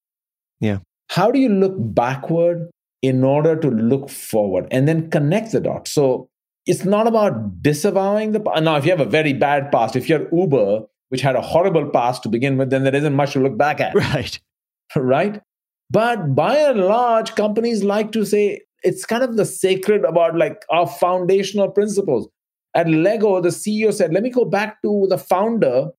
Yeah. 0.60 0.80
How 1.10 1.32
do 1.32 1.40
you 1.40 1.50
look 1.50 1.74
backward 1.78 2.70
in 3.02 3.24
order 3.24 3.56
to 3.56 3.70
look 3.70 4.10
forward 4.10 4.68
and 4.72 4.88
then 4.88 5.10
connect 5.10 5.52
the 5.52 5.60
dots. 5.60 5.92
So 5.92 6.30
it's 6.66 6.84
not 6.84 7.08
about 7.08 7.62
disavowing 7.62 8.32
the 8.32 8.40
past. 8.40 8.64
Now, 8.64 8.76
if 8.78 8.86
you 8.86 8.92
have 8.92 9.00
a 9.00 9.06
very 9.06 9.34
bad 9.34 9.72
past, 9.72 9.96
if 9.96 10.10
you're 10.10 10.28
Uber, 10.36 10.82
which 11.10 11.22
had 11.22 11.36
a 11.36 11.42
horrible 11.42 11.90
past 11.90 12.24
to 12.24 12.30
begin 12.30 12.58
with, 12.58 12.70
then 12.70 12.84
there 12.84 12.96
isn't 12.96 13.16
much 13.16 13.34
to 13.34 13.40
look 13.40 13.58
back 13.58 13.80
at. 13.80 13.96
Right. 13.96 14.40
Right. 14.96 15.42
But 15.90 16.34
by 16.34 16.56
and 16.56 16.80
large, 16.80 17.36
companies 17.36 17.84
like 17.84 18.14
to 18.14 18.26
say 18.26 18.62
it's 18.84 19.06
kind 19.06 19.22
of 19.22 19.36
the 19.36 19.44
sacred 19.44 20.06
about 20.06 20.38
like 20.38 20.64
our 20.70 20.88
foundational 20.88 21.70
principles. 21.70 22.30
At 22.74 22.90
Lego, 22.90 23.42
the 23.42 23.50
CEO 23.50 23.94
said, 23.94 24.14
let 24.14 24.24
me 24.24 24.30
go 24.30 24.46
back 24.46 24.82
to 24.84 25.08
the 25.10 25.18
founder 25.18 25.90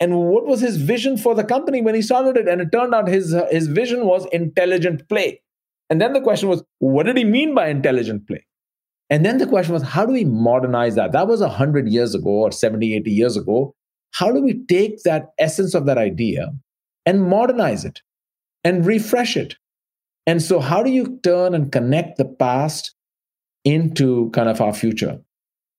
and 0.00 0.18
what 0.18 0.46
was 0.46 0.60
his 0.60 0.76
vision 0.76 1.16
for 1.16 1.34
the 1.34 1.44
company 1.44 1.80
when 1.80 1.94
he 1.94 2.02
started 2.02 2.36
it. 2.36 2.48
And 2.48 2.60
it 2.60 2.72
turned 2.72 2.94
out 2.94 3.08
his, 3.08 3.34
his 3.50 3.68
vision 3.68 4.06
was 4.06 4.26
intelligent 4.32 5.08
play. 5.08 5.40
And 5.88 6.00
then 6.00 6.12
the 6.12 6.20
question 6.20 6.48
was, 6.48 6.62
what 6.78 7.06
did 7.06 7.16
he 7.16 7.24
mean 7.24 7.54
by 7.54 7.68
intelligent 7.68 8.26
play? 8.26 8.44
And 9.10 9.24
then 9.24 9.38
the 9.38 9.46
question 9.46 9.74
was, 9.74 9.82
how 9.82 10.06
do 10.06 10.12
we 10.12 10.24
modernize 10.24 10.94
that? 10.96 11.12
That 11.12 11.28
was 11.28 11.40
100 11.40 11.88
years 11.88 12.14
ago 12.14 12.30
or 12.30 12.52
70, 12.52 12.94
80 12.96 13.10
years 13.10 13.36
ago. 13.36 13.74
How 14.12 14.32
do 14.32 14.42
we 14.42 14.64
take 14.66 15.02
that 15.02 15.30
essence 15.38 15.74
of 15.74 15.86
that 15.86 15.98
idea 15.98 16.52
and 17.04 17.28
modernize 17.28 17.84
it 17.84 18.00
and 18.62 18.86
refresh 18.86 19.36
it? 19.36 19.56
And 20.26 20.42
so, 20.42 20.58
how 20.58 20.82
do 20.82 20.90
you 20.90 21.20
turn 21.22 21.54
and 21.54 21.70
connect 21.70 22.16
the 22.16 22.24
past 22.24 22.94
into 23.64 24.30
kind 24.30 24.48
of 24.48 24.60
our 24.60 24.72
future? 24.72 25.20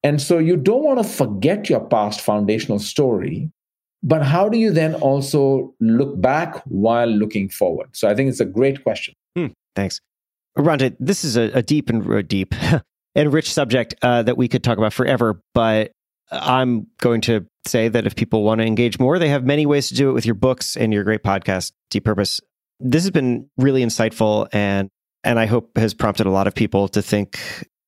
And 0.04 0.21
so, 0.21 0.38
you 0.38 0.56
don't 0.56 0.84
want 0.84 1.01
to 1.01 1.04
forget 1.04 1.67
your 1.67 1.80
past 1.80 2.21
foundational 2.21 2.78
story, 2.78 3.51
but 4.05 4.23
how 4.23 4.47
do 4.47 4.57
you 4.57 4.71
then 4.71 4.95
also 4.95 5.73
look 5.81 6.19
back 6.21 6.63
while 6.65 7.07
looking 7.07 7.49
forward? 7.49 7.89
So, 7.93 8.07
I 8.07 8.15
think 8.15 8.29
it's 8.29 8.39
a 8.39 8.45
great 8.45 8.83
question. 8.83 9.13
Hmm. 9.35 9.47
Thanks. 9.75 9.99
Rhonda, 10.57 10.95
this 10.99 11.25
is 11.25 11.35
a, 11.35 11.51
a 11.53 11.61
deep 11.61 11.89
and 11.89 12.09
uh, 12.09 12.21
deep 12.21 12.55
and 13.15 13.33
rich 13.33 13.51
subject 13.51 13.95
uh, 14.01 14.23
that 14.23 14.37
we 14.37 14.47
could 14.47 14.63
talk 14.63 14.77
about 14.77 14.93
forever, 14.93 15.41
but 15.53 15.91
I'm 16.31 16.87
going 16.99 17.21
to 17.21 17.45
say 17.67 17.87
that 17.87 18.05
if 18.05 18.15
people 18.15 18.43
want 18.43 18.59
to 18.59 18.65
engage 18.65 18.99
more, 18.99 19.19
they 19.19 19.29
have 19.29 19.43
many 19.43 19.65
ways 19.65 19.89
to 19.89 19.95
do 19.95 20.09
it 20.09 20.13
with 20.13 20.25
your 20.25 20.35
books 20.35 20.75
and 20.75 20.93
your 20.93 21.03
great 21.03 21.23
podcast, 21.23 21.71
Deep 21.89 22.05
Purpose. 22.05 22.39
This 22.79 23.03
has 23.03 23.11
been 23.11 23.49
really 23.57 23.83
insightful 23.83 24.47
and 24.53 24.89
and 25.23 25.39
I 25.39 25.47
hope 25.47 25.75
has 25.77 25.95
prompted 25.95 26.27
a 26.27 26.29
lot 26.29 26.45
of 26.45 26.53
people 26.53 26.87
to 26.89 27.01
think 27.01 27.39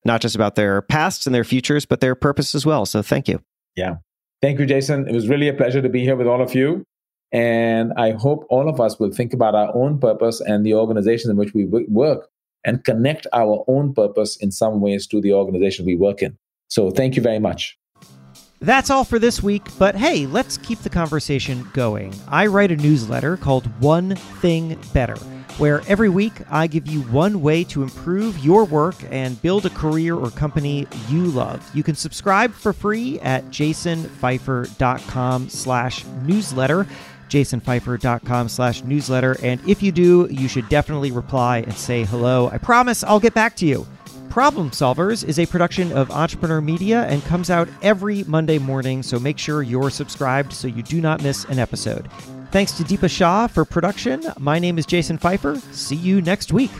not 0.04 0.20
just 0.20 0.34
about 0.34 0.56
their 0.56 0.82
pasts 0.82 1.26
and 1.26 1.34
their 1.34 1.44
futures, 1.44 1.86
but 1.86 2.00
their 2.00 2.16
purpose 2.16 2.54
as 2.54 2.66
well. 2.66 2.84
So 2.84 3.00
thank 3.00 3.28
you. 3.28 3.40
Yeah. 3.76 3.96
Thank 4.40 4.58
you, 4.60 4.66
Jason. 4.66 5.08
It 5.08 5.14
was 5.14 5.28
really 5.28 5.48
a 5.48 5.54
pleasure 5.54 5.82
to 5.82 5.88
be 5.88 6.02
here 6.02 6.16
with 6.16 6.26
all 6.26 6.42
of 6.42 6.54
you. 6.54 6.84
And 7.32 7.92
I 7.96 8.12
hope 8.12 8.46
all 8.48 8.68
of 8.68 8.80
us 8.80 8.98
will 8.98 9.10
think 9.10 9.32
about 9.32 9.54
our 9.54 9.74
own 9.74 9.98
purpose 9.98 10.40
and 10.40 10.64
the 10.64 10.74
organization 10.74 11.30
in 11.30 11.36
which 11.36 11.52
we 11.54 11.66
work 11.66 12.28
and 12.64 12.82
connect 12.84 13.26
our 13.32 13.64
own 13.68 13.94
purpose 13.94 14.36
in 14.36 14.50
some 14.50 14.80
ways 14.80 15.06
to 15.08 15.20
the 15.20 15.34
organization 15.34 15.84
we 15.84 15.96
work 15.96 16.22
in. 16.22 16.36
So 16.68 16.90
thank 16.90 17.16
you 17.16 17.22
very 17.22 17.38
much. 17.38 17.77
That's 18.60 18.90
all 18.90 19.04
for 19.04 19.20
this 19.20 19.40
week, 19.40 19.62
but 19.78 19.94
hey, 19.94 20.26
let's 20.26 20.58
keep 20.58 20.80
the 20.80 20.90
conversation 20.90 21.68
going. 21.72 22.12
I 22.26 22.48
write 22.48 22.72
a 22.72 22.76
newsletter 22.76 23.36
called 23.36 23.66
One 23.80 24.16
Thing 24.40 24.76
Better, 24.92 25.14
where 25.58 25.80
every 25.86 26.08
week 26.08 26.32
I 26.50 26.66
give 26.66 26.88
you 26.88 27.02
one 27.02 27.40
way 27.40 27.62
to 27.64 27.84
improve 27.84 28.44
your 28.44 28.64
work 28.64 28.96
and 29.10 29.40
build 29.42 29.66
a 29.66 29.70
career 29.70 30.16
or 30.16 30.30
company 30.30 30.88
you 31.08 31.26
love. 31.26 31.70
You 31.72 31.84
can 31.84 31.94
subscribe 31.94 32.52
for 32.52 32.72
free 32.72 33.20
at 33.20 33.44
jasonfeifer.com 33.46 35.48
slash 35.48 36.04
newsletter 36.24 36.86
jasonfeifer.com 37.28 38.48
slash 38.48 38.82
newsletter. 38.84 39.36
And 39.42 39.60
if 39.68 39.82
you 39.82 39.92
do, 39.92 40.26
you 40.30 40.48
should 40.48 40.68
definitely 40.68 41.12
reply 41.12 41.58
and 41.58 41.74
say 41.74 42.04
hello. 42.04 42.48
I 42.48 42.56
promise 42.56 43.04
I'll 43.04 43.20
get 43.20 43.34
back 43.34 43.54
to 43.56 43.66
you. 43.66 43.86
Problem 44.30 44.70
Solvers 44.70 45.24
is 45.24 45.38
a 45.38 45.46
production 45.46 45.90
of 45.92 46.10
Entrepreneur 46.10 46.60
Media 46.60 47.04
and 47.04 47.24
comes 47.24 47.50
out 47.50 47.68
every 47.82 48.24
Monday 48.24 48.58
morning, 48.58 49.02
so 49.02 49.18
make 49.18 49.38
sure 49.38 49.62
you're 49.62 49.90
subscribed 49.90 50.52
so 50.52 50.68
you 50.68 50.82
do 50.82 51.00
not 51.00 51.22
miss 51.22 51.44
an 51.44 51.58
episode. 51.58 52.08
Thanks 52.50 52.72
to 52.72 52.84
Deepa 52.84 53.10
Shah 53.10 53.46
for 53.46 53.64
production. 53.64 54.22
My 54.38 54.58
name 54.58 54.78
is 54.78 54.86
Jason 54.86 55.18
Feifer. 55.18 55.60
See 55.74 55.96
you 55.96 56.20
next 56.20 56.52
week. 56.52 56.70